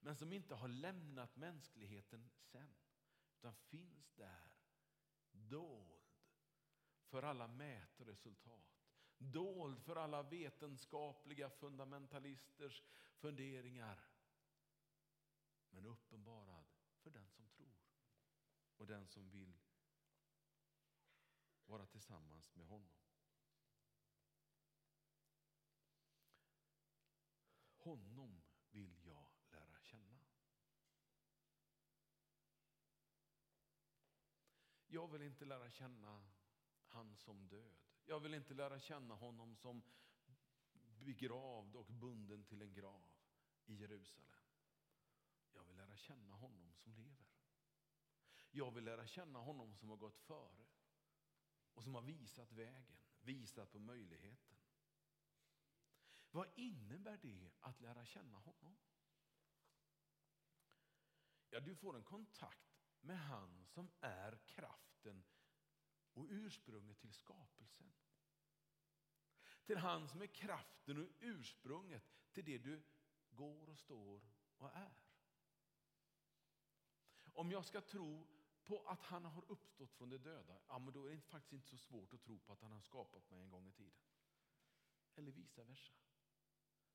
Men 0.00 0.16
som 0.16 0.32
inte 0.32 0.54
har 0.54 0.68
lämnat 0.68 1.36
mänskligheten 1.36 2.30
sen. 2.40 2.74
Utan 3.38 3.54
finns 3.54 4.12
där 4.14 4.52
dold 5.32 6.00
för 7.04 7.22
alla 7.22 7.48
mätresultat. 7.48 8.80
Dold 9.18 9.82
för 9.82 9.96
alla 9.96 10.22
vetenskapliga 10.22 11.50
fundamentalisters 11.50 12.82
funderingar. 13.14 14.10
Men 15.70 15.86
uppenbarad 15.86 16.64
för 16.98 17.10
den 17.10 17.30
som 17.30 17.48
tror 17.48 17.80
och 18.76 18.86
den 18.86 19.06
som 19.06 19.30
vill 19.30 19.58
vara 21.70 21.86
tillsammans 21.86 22.54
med 22.54 22.66
honom. 22.66 22.90
Honom 27.76 28.42
vill 28.70 29.06
jag 29.06 29.32
lära 29.50 29.80
känna. 29.80 30.20
Jag 34.86 35.08
vill 35.08 35.22
inte 35.22 35.44
lära 35.44 35.70
känna 35.70 36.30
han 36.86 37.16
som 37.16 37.48
död. 37.48 37.78
Jag 38.04 38.20
vill 38.20 38.34
inte 38.34 38.54
lära 38.54 38.80
känna 38.80 39.14
honom 39.14 39.56
som 39.56 39.82
begravd 40.98 41.76
och 41.76 41.86
bunden 41.86 42.44
till 42.44 42.62
en 42.62 42.74
grav 42.74 43.02
i 43.64 43.74
Jerusalem. 43.74 44.44
Jag 45.52 45.64
vill 45.64 45.76
lära 45.76 45.96
känna 45.96 46.34
honom 46.34 46.74
som 46.74 46.94
lever. 46.94 47.30
Jag 48.50 48.70
vill 48.70 48.84
lära 48.84 49.06
känna 49.06 49.38
honom 49.38 49.74
som 49.74 49.90
har 49.90 49.96
gått 49.96 50.18
före 50.18 50.66
och 51.74 51.82
som 51.82 51.94
har 51.94 52.02
visat 52.02 52.52
vägen, 52.52 52.98
visat 53.20 53.72
på 53.72 53.78
möjligheten. 53.78 54.56
Vad 56.30 56.48
innebär 56.54 57.16
det 57.16 57.50
att 57.60 57.80
lära 57.80 58.04
känna 58.04 58.38
honom? 58.38 58.76
Ja, 61.50 61.60
du 61.60 61.74
får 61.74 61.96
en 61.96 62.02
kontakt 62.02 62.80
med 63.00 63.18
han 63.18 63.66
som 63.66 63.90
är 64.00 64.38
kraften 64.46 65.24
och 66.12 66.26
ursprunget 66.30 67.00
till 67.00 67.12
skapelsen. 67.12 67.92
Till 69.64 69.76
han 69.78 70.08
som 70.08 70.22
är 70.22 70.26
kraften 70.26 70.98
och 70.98 71.08
ursprunget 71.20 72.04
till 72.32 72.44
det 72.44 72.58
du 72.58 72.82
går 73.30 73.68
och 73.70 73.78
står 73.78 74.22
och 74.56 74.70
är. 74.74 74.94
Om 77.32 77.50
jag 77.50 77.64
ska 77.64 77.80
tro 77.80 78.26
på 78.64 78.82
att 78.86 79.02
han 79.02 79.24
har 79.24 79.44
uppstått 79.48 79.92
från 79.92 80.10
de 80.10 80.18
döda, 80.18 80.60
ja, 80.68 80.78
men 80.78 80.92
då 80.92 81.06
är 81.06 81.14
det 81.14 81.20
faktiskt 81.20 81.52
inte 81.52 81.68
så 81.68 81.78
svårt 81.78 82.14
att 82.14 82.22
tro 82.22 82.38
på 82.38 82.52
att 82.52 82.60
han 82.60 82.72
har 82.72 82.80
skapat 82.80 83.30
mig 83.30 83.40
en 83.40 83.50
gång 83.50 83.68
i 83.68 83.72
tiden. 83.72 84.02
Eller 85.14 85.32
vice 85.32 85.64
versa. 85.64 85.92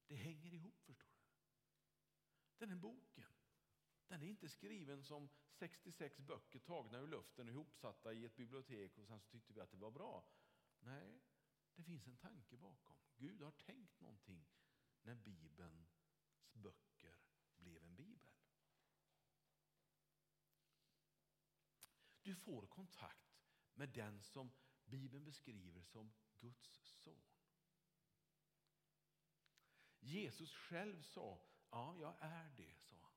Det 0.08 0.16
hänger 0.16 0.54
ihop, 0.54 0.84
förstår 0.84 1.10
du. 1.10 1.26
Den 2.58 2.70
här 2.70 2.78
boken, 2.78 3.34
den 4.08 4.22
är 4.22 4.28
inte 4.28 4.50
skriven 4.50 5.04
som 5.04 5.30
66 5.50 6.20
böcker 6.20 6.60
tagna 6.60 7.00
ur 7.00 7.08
luften 7.08 7.48
och 7.48 7.54
ihopsatta 7.54 8.14
i 8.14 8.26
ett 8.26 8.36
bibliotek 8.36 8.98
och 8.98 9.08
sen 9.08 9.20
så 9.20 9.28
tyckte 9.28 9.54
vi 9.54 9.62
att 9.62 9.72
det 9.72 9.78
var 9.78 9.92
bra. 9.92 10.28
Nej, 10.80 11.22
det 11.76 11.84
finns 11.84 12.08
en 12.08 12.18
tanke 12.18 12.58
bakom. 12.58 12.98
Gud 13.18 13.42
har 13.42 13.52
tänkt 13.52 14.00
någonting 14.00 14.46
när 15.02 15.16
Bibelns 15.16 16.06
böcker 16.54 17.18
blev 17.58 17.84
en 17.84 17.96
bibel. 17.96 18.35
Du 22.26 22.36
får 22.36 22.68
kontakt 22.68 23.44
med 23.74 23.90
den 23.90 24.24
som 24.24 24.52
Bibeln 24.86 25.26
beskriver 25.26 25.84
som 25.84 26.14
Guds 26.40 26.82
son. 27.04 27.24
Jesus 30.00 30.54
själv 30.54 31.02
sa, 31.02 31.42
ja 31.72 31.98
jag 31.98 32.16
är 32.20 32.50
det, 32.58 32.76
sa 32.80 32.96
han. 32.96 33.14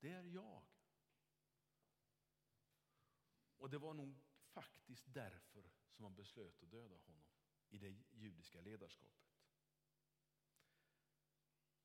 Det 0.00 0.10
är 0.10 0.24
jag. 0.24 0.64
Och 3.56 3.70
det 3.70 3.78
var 3.78 3.94
nog 3.94 4.20
faktiskt 4.42 5.04
därför 5.06 5.70
som 5.88 6.02
man 6.02 6.14
beslöt 6.14 6.62
att 6.62 6.70
döda 6.70 6.96
honom 6.96 7.24
i 7.68 7.78
det 7.78 7.94
judiska 8.10 8.60
ledarskapet. 8.60 9.32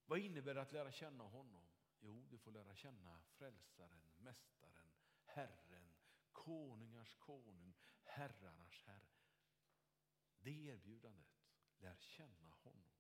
Vad 0.05 0.19
innebär 0.19 0.53
det 0.53 0.62
att 0.62 0.71
lära 0.71 0.91
känna 0.91 1.23
honom? 1.23 1.67
Jo, 1.99 2.25
du 2.29 2.38
får 2.38 2.51
lära 2.51 2.75
känna 2.75 3.21
frälsaren, 3.21 4.12
mästaren, 4.17 4.96
Herren, 5.27 5.93
konungars 6.31 7.15
konung, 7.15 7.73
herrarnas 8.03 8.81
herre. 8.83 9.17
Det 10.39 10.51
erbjudandet, 10.51 11.27
lär 11.77 11.95
känna 11.95 12.47
honom. 12.47 12.97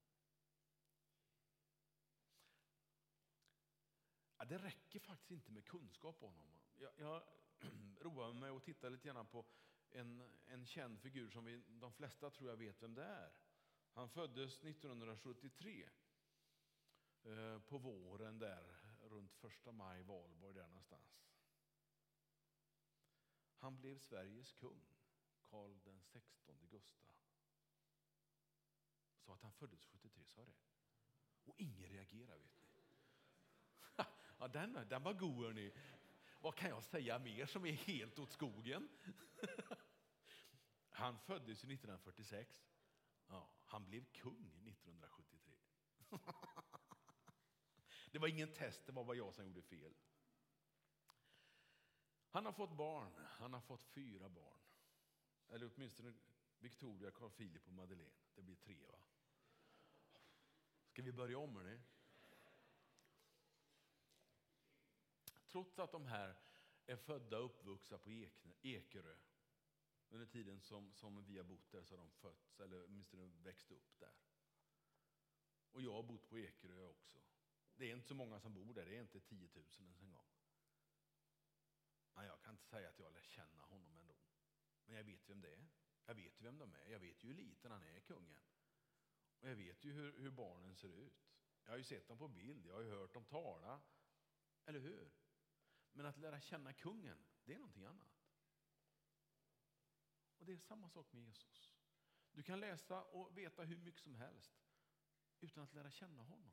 Ja, 4.37 4.45
det 4.45 4.57
räcker 4.57 4.99
faktiskt 4.99 5.31
inte 5.31 5.51
med 5.51 5.65
kunskap 5.65 6.23
om 6.23 6.33
honom. 6.33 6.61
Jag, 6.75 6.91
jag 6.97 7.23
roade 7.99 8.33
mig 8.33 8.51
och 8.51 8.63
tittar 8.63 8.89
lite 8.89 9.07
grann 9.07 9.27
på 9.27 9.45
en, 9.89 10.23
en 10.47 10.65
känd 10.65 11.01
figur 11.01 11.29
som 11.29 11.45
vi, 11.45 11.63
de 11.67 11.93
flesta 11.93 12.29
tror 12.29 12.49
jag 12.49 12.57
vet 12.57 12.81
vem 12.81 12.93
det 12.93 13.03
är. 13.03 13.31
Han 13.93 14.09
föddes 14.09 14.57
1973 14.59 15.89
eh, 17.23 17.59
på 17.59 17.77
våren 17.77 18.39
där 18.39 18.77
runt 19.01 19.33
första 19.33 19.71
maj, 19.71 20.03
valborg 20.03 20.53
där 20.53 20.67
någonstans. 20.67 21.26
Han 23.57 23.77
blev 23.77 23.99
Sveriges 23.99 24.53
kung, 24.53 24.87
Karl 25.49 25.79
den 25.83 26.01
16 26.01 26.67
Gustav. 26.69 27.15
Sa 29.19 29.33
att 29.33 29.41
han 29.41 29.53
föddes 29.53 29.85
73, 29.85 30.25
sa 30.25 30.45
det. 30.45 30.53
Och 31.43 31.55
ingen 31.57 31.89
reagerade 31.89 32.43
vet 32.43 32.75
ni. 32.75 32.83
ja, 34.39 34.47
den, 34.47 34.87
den 34.89 35.03
var 35.03 35.13
god 35.13 35.45
hörni. 35.45 35.71
Vad 36.41 36.55
kan 36.55 36.69
jag 36.69 36.83
säga 36.83 37.19
mer 37.19 37.45
som 37.45 37.65
är 37.65 37.71
helt 37.71 38.19
åt 38.19 38.31
skogen? 38.31 38.89
han 40.89 41.19
föddes 41.19 41.63
1946. 41.63 42.67
Ja, 43.27 43.49
han 43.65 43.85
blev 43.85 44.05
kung 44.05 44.67
1973. 44.67 45.57
det 48.11 48.19
var 48.19 48.27
ingen 48.27 48.53
test, 48.53 48.85
det 48.85 48.91
var 48.91 49.03
bara 49.03 49.17
jag 49.17 49.33
som 49.33 49.45
gjorde 49.45 49.61
fel. 49.61 49.93
Han 52.29 52.45
har 52.45 52.51
fått 52.51 52.77
barn, 52.77 53.11
han 53.17 53.53
har 53.53 53.61
fått 53.61 53.83
fyra 53.83 54.29
barn. 54.29 54.59
Eller 55.47 55.71
åtminstone 55.75 56.13
Victoria, 56.59 57.11
Carl 57.11 57.31
Philip 57.31 57.67
och 57.67 57.73
Madeleine. 57.73 58.15
Det 58.35 58.41
blir 58.41 58.55
tre 58.55 58.85
va? 58.85 58.99
Ska 60.87 61.01
vi 61.01 61.11
börja 61.11 61.37
om 61.37 61.55
hörni? 61.55 61.79
Trots 65.47 65.79
att 65.79 65.91
de 65.91 66.05
här 66.05 66.35
är 66.85 66.95
födda 66.95 67.37
och 67.37 67.45
uppvuxna 67.45 67.97
på 67.97 68.11
Ekerö. 68.61 69.15
Under 70.09 70.25
tiden 70.25 70.61
som, 70.61 70.93
som 70.93 71.25
vi 71.25 71.37
har 71.37 71.43
bott 71.43 71.71
där 71.71 71.83
så 71.83 71.95
har 71.95 71.99
de 71.99 72.11
fötts, 72.11 72.59
eller 72.59 72.85
åtminstone 72.85 73.31
växt 73.43 73.71
upp 73.71 73.99
där. 73.99 74.13
Och 75.71 75.81
jag 75.81 75.93
har 75.93 76.03
bott 76.03 76.29
på 76.29 76.39
Ekerö 76.39 76.83
också. 76.83 77.17
Det 77.75 77.91
är 77.91 77.95
inte 77.95 78.07
så 78.07 78.15
många 78.15 78.39
som 78.39 78.53
bor 78.53 78.73
där, 78.73 78.85
det 78.85 78.95
är 78.95 79.01
inte 79.01 79.19
10 79.19 79.49
000 79.53 79.65
ens 79.79 80.01
en 80.01 80.11
gång. 80.11 80.36
Nej, 82.17 82.27
jag 82.27 82.41
kan 82.41 82.53
inte 82.53 82.65
säga 82.65 82.89
att 82.89 82.99
jag 82.99 83.13
lär 83.13 83.23
känna 83.23 83.63
honom 83.63 83.97
ändå. 83.97 84.15
Men 84.85 84.95
jag 84.95 85.03
vet 85.03 85.29
vem 85.29 85.41
det 85.41 85.53
är. 85.53 85.67
Jag 86.05 86.15
vet 86.15 86.41
vem 86.41 86.57
de 86.57 86.73
är. 86.73 86.85
Jag 86.91 86.99
vet 86.99 87.23
ju 87.23 87.27
hur 87.27 87.35
liten 87.35 87.71
han 87.71 87.83
är, 87.83 87.99
kungen. 87.99 88.41
Och 89.39 89.49
jag 89.49 89.55
vet 89.55 89.83
ju 89.83 89.91
hur, 89.91 90.19
hur 90.19 90.31
barnen 90.31 90.75
ser 90.75 90.89
ut. 90.89 91.27
Jag 91.63 91.71
har 91.71 91.77
ju 91.77 91.83
sett 91.83 92.07
dem 92.07 92.17
på 92.17 92.27
bild, 92.27 92.65
jag 92.65 92.73
har 92.73 92.81
ju 92.81 92.89
hört 92.89 93.13
dem 93.13 93.25
tala. 93.25 93.81
Eller 94.65 94.79
hur? 94.79 95.11
Men 95.91 96.05
att 96.05 96.17
lära 96.17 96.41
känna 96.41 96.73
kungen, 96.73 97.25
det 97.45 97.53
är 97.53 97.57
någonting 97.57 97.85
annat. 97.85 98.27
Och 100.37 100.45
det 100.45 100.53
är 100.53 100.57
samma 100.57 100.89
sak 100.89 101.13
med 101.13 101.23
Jesus. 101.23 101.73
Du 102.31 102.43
kan 102.43 102.59
läsa 102.59 103.03
och 103.03 103.37
veta 103.37 103.63
hur 103.63 103.77
mycket 103.77 104.01
som 104.01 104.15
helst 104.15 104.53
utan 105.39 105.63
att 105.63 105.73
lära 105.73 105.91
känna 105.91 106.23
honom. 106.23 106.51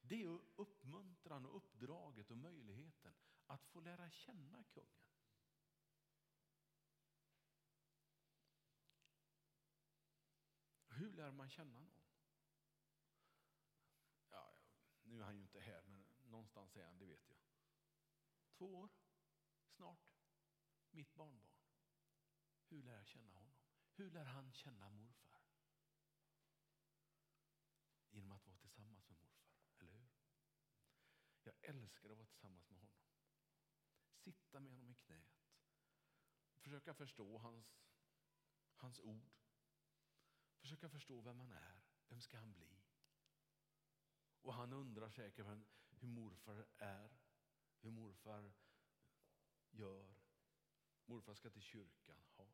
Det 0.00 0.22
är 0.22 0.40
uppmuntran 0.56 1.46
och 1.46 1.56
uppdraget 1.56 2.30
och 2.30 2.38
möjligheten 2.38 3.14
att 3.52 3.66
få 3.66 3.80
lära 3.80 4.10
känna 4.10 4.64
kungen. 4.64 5.02
Hur 10.88 11.12
lär 11.12 11.30
man 11.30 11.50
känna 11.50 11.80
någon? 11.80 12.02
Ja, 14.30 14.58
nu 15.02 15.20
är 15.20 15.24
han 15.24 15.36
ju 15.36 15.42
inte 15.42 15.60
här, 15.60 15.82
men 15.82 16.06
någonstans 16.24 16.76
är 16.76 16.84
han, 16.84 16.98
det 16.98 17.06
vet 17.06 17.28
jag. 17.28 17.38
Två 18.58 18.76
år, 18.76 18.90
snart, 19.66 20.14
mitt 20.90 21.14
barnbarn. 21.14 21.56
Hur 22.68 22.82
lär 22.82 22.96
jag 22.96 23.06
känna 23.06 23.32
honom? 23.32 23.54
Hur 23.92 24.10
lär 24.10 24.24
han 24.24 24.52
känna 24.52 24.90
morfar? 24.90 25.42
Genom 28.10 28.32
att 28.32 28.46
vara 28.46 28.56
tillsammans 28.56 29.08
med 29.08 29.18
morfar, 29.18 29.60
eller 29.78 29.92
hur? 29.92 30.10
Jag 31.42 31.54
älskar 31.60 32.10
att 32.10 32.16
vara 32.16 32.26
tillsammans 32.26 32.70
med 32.70 32.80
honom. 32.80 33.11
Sitta 34.24 34.60
med 34.60 34.72
honom 34.72 34.90
i 34.90 34.94
knät. 34.94 35.42
Försöka 36.60 36.94
förstå 36.94 37.38
hans, 37.38 37.78
hans 38.74 39.00
ord. 39.00 39.30
Försöka 40.60 40.88
förstå 40.88 41.20
vem 41.20 41.38
han 41.38 41.52
är. 41.52 41.82
Vem 42.08 42.20
ska 42.20 42.38
han 42.38 42.52
bli? 42.52 42.82
Och 44.40 44.54
han 44.54 44.72
undrar 44.72 45.10
säkert 45.10 45.46
hur 45.90 46.08
morfar 46.08 46.66
är. 46.76 47.10
Hur 47.80 47.90
morfar 47.90 48.52
gör. 49.70 50.14
Morfar 51.04 51.34
ska 51.34 51.50
till 51.50 51.62
kyrkan. 51.62 52.22
Ja. 52.36 52.52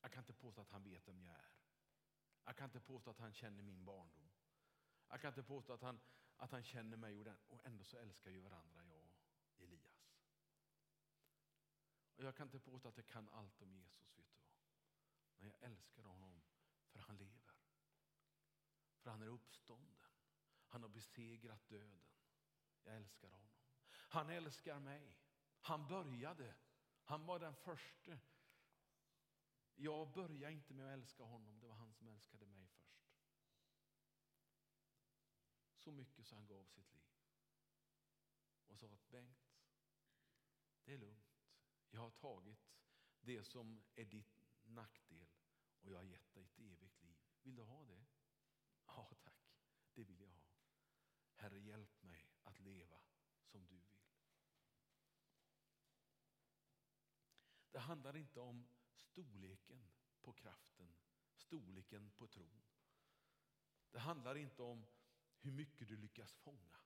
Jag 0.00 0.12
kan 0.12 0.22
inte 0.22 0.32
påstå 0.32 0.60
att 0.60 0.70
han 0.70 0.82
vet 0.82 1.08
vem 1.08 1.22
jag 1.22 1.34
är. 1.34 1.52
Jag 2.44 2.56
kan 2.56 2.64
inte 2.64 2.80
påstå 2.80 3.10
att 3.10 3.18
han 3.18 3.32
känner 3.32 3.62
min 3.62 3.84
barndom. 3.84 4.30
Jag 5.08 5.20
kan 5.20 5.28
inte 5.28 5.42
påstå 5.42 5.72
att 5.72 5.82
han, 5.82 6.00
att 6.36 6.52
han 6.52 6.62
känner 6.62 6.96
mig 6.96 7.18
och, 7.18 7.24
den, 7.24 7.38
och 7.48 7.66
ändå 7.66 7.84
så 7.84 7.96
älskar 7.96 8.30
vi 8.30 8.40
varandra, 8.40 8.84
jag 8.84 9.08
och 9.56 9.62
Elias. 9.62 10.12
Och 12.11 12.11
jag 12.26 12.36
kan 12.36 12.46
inte 12.46 12.58
påstå 12.58 12.88
att 12.88 12.96
jag 12.96 13.06
kan 13.06 13.28
allt 13.28 13.62
om 13.62 13.72
Jesus, 13.72 14.18
vet 14.18 14.32
du 14.32 14.38
vad. 14.38 14.54
Men 15.38 15.48
jag 15.48 15.70
älskar 15.70 16.02
honom 16.02 16.42
för 16.88 16.98
han 16.98 17.16
lever. 17.16 17.54
För 18.98 19.10
han 19.10 19.22
är 19.22 19.26
uppstånden. 19.26 19.96
Han 20.68 20.82
har 20.82 20.88
besegrat 20.88 21.68
döden. 21.68 22.02
Jag 22.82 22.96
älskar 22.96 23.28
honom. 23.28 23.50
Han 23.88 24.30
älskar 24.30 24.80
mig. 24.80 25.16
Han 25.60 25.88
började. 25.88 26.54
Han 27.04 27.26
var 27.26 27.38
den 27.38 27.54
första. 27.54 28.18
Jag 29.74 30.12
började 30.12 30.52
inte 30.52 30.74
med 30.74 30.86
att 30.86 30.92
älska 30.92 31.22
honom, 31.22 31.60
det 31.60 31.66
var 31.66 31.74
han 31.74 31.92
som 31.92 32.08
älskade 32.08 32.46
mig 32.46 32.66
först. 32.66 33.02
Så 35.74 35.92
mycket 35.92 36.26
så 36.26 36.34
han 36.34 36.46
gav 36.46 36.64
sitt 36.64 36.92
liv. 36.92 37.02
Och 38.66 38.78
sa 38.78 38.86
att 38.86 39.10
Bengt, 39.10 39.52
det 40.84 40.92
är 40.92 40.98
lugnt. 40.98 41.31
Jag 41.94 42.00
har 42.00 42.10
tagit 42.10 42.58
det 43.20 43.44
som 43.44 43.82
är 43.94 44.04
ditt 44.04 44.44
nackdel 44.62 45.28
och 45.80 45.90
jag 45.90 45.96
har 45.96 46.04
gett 46.04 46.34
dig 46.34 46.44
ett 46.44 46.58
evigt 46.58 47.02
liv. 47.02 47.16
Vill 47.42 47.56
du 47.56 47.62
ha 47.62 47.84
det? 47.84 48.04
Ja, 48.86 49.16
tack. 49.20 49.58
Det 49.94 50.04
vill 50.04 50.20
jag 50.20 50.28
ha. 50.28 50.42
Herre, 51.34 51.58
hjälp 51.58 52.02
mig 52.02 52.30
att 52.42 52.60
leva 52.60 53.00
som 53.44 53.66
du 53.66 53.76
vill. 53.76 54.02
Det 57.70 57.78
handlar 57.78 58.16
inte 58.16 58.40
om 58.40 58.68
storleken 58.96 59.88
på 60.22 60.32
kraften, 60.32 60.94
storleken 61.34 62.10
på 62.10 62.26
tron. 62.26 62.62
Det 63.90 63.98
handlar 63.98 64.34
inte 64.36 64.62
om 64.62 64.86
hur 65.38 65.50
mycket 65.50 65.88
du 65.88 65.96
lyckas 65.96 66.34
fånga. 66.34 66.78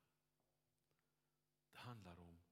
Det 1.71 1.79
handlar 1.79 2.21
om. 2.21 2.46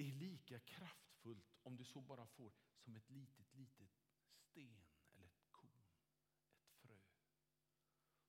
Det 0.00 0.08
är 0.08 0.12
lika 0.12 0.58
kraftfullt 0.58 1.58
om 1.62 1.76
du 1.76 1.84
så 1.84 2.00
bara 2.00 2.26
får 2.26 2.52
som 2.78 2.96
ett 2.96 3.10
litet, 3.10 3.54
litet 3.54 3.90
sten 4.32 4.84
eller 5.12 5.26
ett 5.26 5.42
korn, 5.50 5.84
ett 6.60 6.72
frö. 6.72 6.98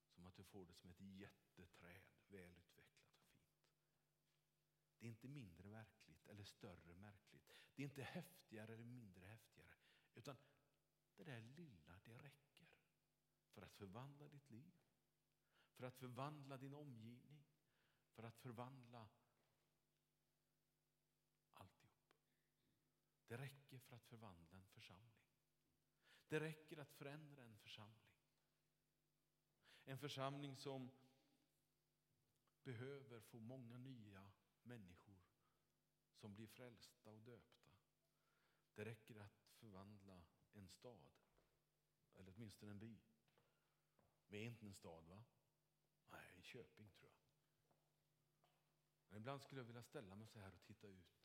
Som 0.08 0.26
att 0.26 0.36
du 0.36 0.44
får 0.44 0.66
det 0.66 0.74
som 0.74 0.90
ett 0.90 1.00
jätteträd, 1.00 2.02
välutvecklat 2.28 3.16
och 3.16 3.24
fint. 3.24 3.62
Det 5.00 5.06
är 5.06 5.10
inte 5.10 5.28
mindre 5.28 5.70
verkligt 5.70 6.28
eller 6.28 6.44
större 6.44 6.96
märkligt. 6.96 7.52
Det 7.76 7.82
är 7.82 7.86
inte 7.86 8.04
häftigare 8.04 8.74
eller 8.74 8.86
mindre 8.86 9.26
häftigare. 9.26 9.76
Utan 10.16 10.38
det 11.16 11.24
där 11.24 11.42
lilla, 11.42 12.00
det 12.06 12.18
räcker 12.18 12.68
för 13.52 13.62
att 13.62 13.74
förvandla 13.74 14.30
ditt 14.30 14.50
liv. 14.50 14.74
För 15.74 15.84
att 15.84 15.96
förvandla 15.96 16.58
din 16.58 16.74
omgivning. 16.74 17.46
För 18.10 18.24
att 18.24 18.38
förvandla 18.38 19.10
Det 23.32 23.38
räcker 23.38 23.80
för 23.80 23.96
att 23.96 24.06
förvandla 24.06 24.58
en 24.58 24.66
församling. 24.66 25.24
Det 26.28 26.40
räcker 26.40 26.78
att 26.78 26.92
förändra 26.92 27.44
en 27.44 27.58
församling. 27.58 28.12
En 29.86 29.98
församling 30.00 30.58
som 30.58 30.92
behöver 32.64 33.20
få 33.20 33.40
många 33.40 33.78
nya 33.78 34.32
människor 34.64 35.20
som 36.14 36.36
blir 36.36 36.48
frälsta 36.48 37.10
och 37.10 37.22
döpta. 37.22 37.72
Det 38.74 38.86
räcker 38.86 39.16
att 39.16 39.48
förvandla 39.54 40.24
en 40.54 40.70
stad, 40.70 41.10
eller 42.14 42.34
åtminstone 42.36 42.72
en 42.72 42.80
by. 42.80 43.00
Vi 44.28 44.38
är 44.38 44.46
inte 44.46 44.66
en 44.66 44.74
stad, 44.74 45.06
va? 45.06 45.24
Nej, 46.10 46.34
en 46.36 46.44
köping 46.44 46.92
tror 46.92 47.12
jag. 47.12 47.22
Men 49.10 49.18
ibland 49.18 49.42
skulle 49.42 49.62
jag 49.62 49.66
vilja 49.66 49.84
ställa 49.84 50.16
mig 50.16 50.28
så 50.28 50.40
här 50.40 50.54
och 50.54 50.64
titta 50.64 50.88
ut. 50.88 51.22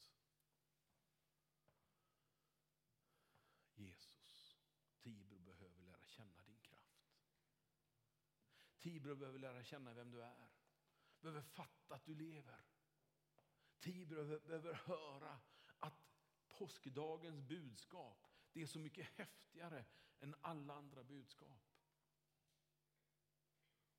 Jesus, 3.76 4.56
Tibro 4.98 5.38
behöver 5.38 5.82
lära 5.82 6.06
känna 6.06 6.42
din 6.42 6.60
kraft. 6.60 7.12
Tibro 8.86 9.16
behöver 9.16 9.38
lära 9.38 9.64
känna 9.64 9.94
vem 9.94 10.10
du 10.10 10.22
är. 10.22 10.50
Behöver 11.20 11.42
fatta 11.42 11.94
att 11.94 12.04
du 12.04 12.14
lever. 12.14 12.64
Tibro 13.78 14.40
behöver 14.40 14.74
höra 14.74 15.40
att 15.78 16.06
påskdagens 16.48 17.40
budskap, 17.40 18.26
det 18.52 18.62
är 18.62 18.66
så 18.66 18.78
mycket 18.78 19.06
häftigare 19.06 19.84
än 20.20 20.34
alla 20.40 20.74
andra 20.74 21.04
budskap. 21.04 21.62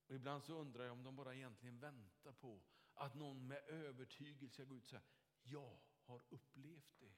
Och 0.08 0.16
ibland 0.16 0.44
så 0.44 0.54
undrar 0.54 0.84
jag 0.84 0.94
om 0.94 1.04
de 1.04 1.16
bara 1.16 1.36
egentligen 1.36 1.80
väntar 1.80 2.32
på 2.32 2.64
att 2.94 3.16
någon 3.16 3.48
med 3.48 3.64
övertygelse 3.68 4.54
ska 4.54 4.64
gå 4.64 4.76
ut 4.76 4.84
och 4.84 4.90
säga, 4.90 5.04
jag 5.42 5.80
har 6.00 6.24
upplevt 6.30 7.00
det. 7.00 7.16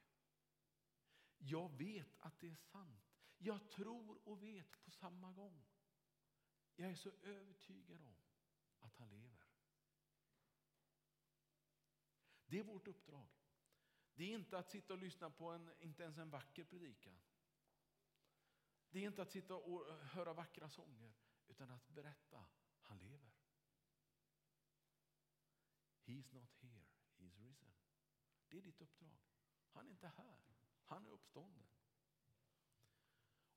Jag 1.38 1.78
vet 1.78 2.16
att 2.20 2.40
det 2.40 2.50
är 2.50 2.56
sant. 2.56 3.24
Jag 3.38 3.70
tror 3.70 4.28
och 4.28 4.44
vet 4.44 4.82
på 4.84 4.92
samma 4.92 5.32
gång. 5.32 5.69
Jag 6.80 6.92
är 6.92 6.96
så 6.96 7.12
övertygad 7.24 8.02
om 8.02 8.16
att 8.80 8.96
han 8.98 9.10
lever. 9.10 9.46
Det 12.46 12.60
är 12.60 12.64
vårt 12.64 12.88
uppdrag. 12.88 13.28
Det 14.14 14.24
är 14.24 14.34
inte 14.34 14.58
att 14.58 14.70
sitta 14.70 14.94
och 14.94 15.00
lyssna 15.00 15.30
på 15.30 15.50
en, 15.50 15.72
inte 15.80 16.04
ens 16.04 16.18
en 16.18 16.30
vacker 16.30 16.64
predikan. 16.64 17.20
Det 18.90 19.00
är 19.00 19.04
inte 19.04 19.22
att 19.22 19.32
sitta 19.32 19.56
och 19.56 19.96
höra 19.96 20.34
vackra 20.34 20.70
sånger, 20.70 21.14
utan 21.48 21.72
att 21.72 21.90
berätta 21.90 22.46
han 22.82 23.00
lever. 23.00 23.32
He's 26.06 26.34
not 26.34 26.54
here, 26.54 26.86
he's 27.18 27.38
risen. 27.38 27.74
Det 28.48 28.58
är 28.58 28.62
ditt 28.62 28.82
uppdrag. 28.82 29.20
Han 29.70 29.88
är 29.88 29.92
inte 29.92 30.08
här, 30.08 30.40
han 30.84 31.06
är 31.06 31.10
uppstånden. 31.10 31.68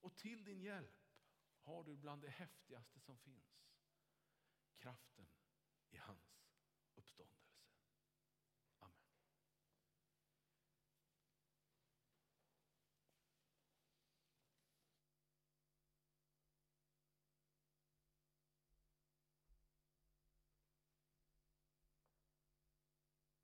Och 0.01 0.17
till 0.17 0.45
din 0.45 0.63
hjälp 0.63 1.02
har 1.63 1.83
du 1.83 1.97
bland 1.97 2.23
det 2.23 2.31
häftigaste 2.31 3.01
som 3.01 3.19
finns 3.19 3.63
kraften 4.79 5.27
i 5.91 5.97
hans 5.97 6.39
uppståndelse. 6.95 7.42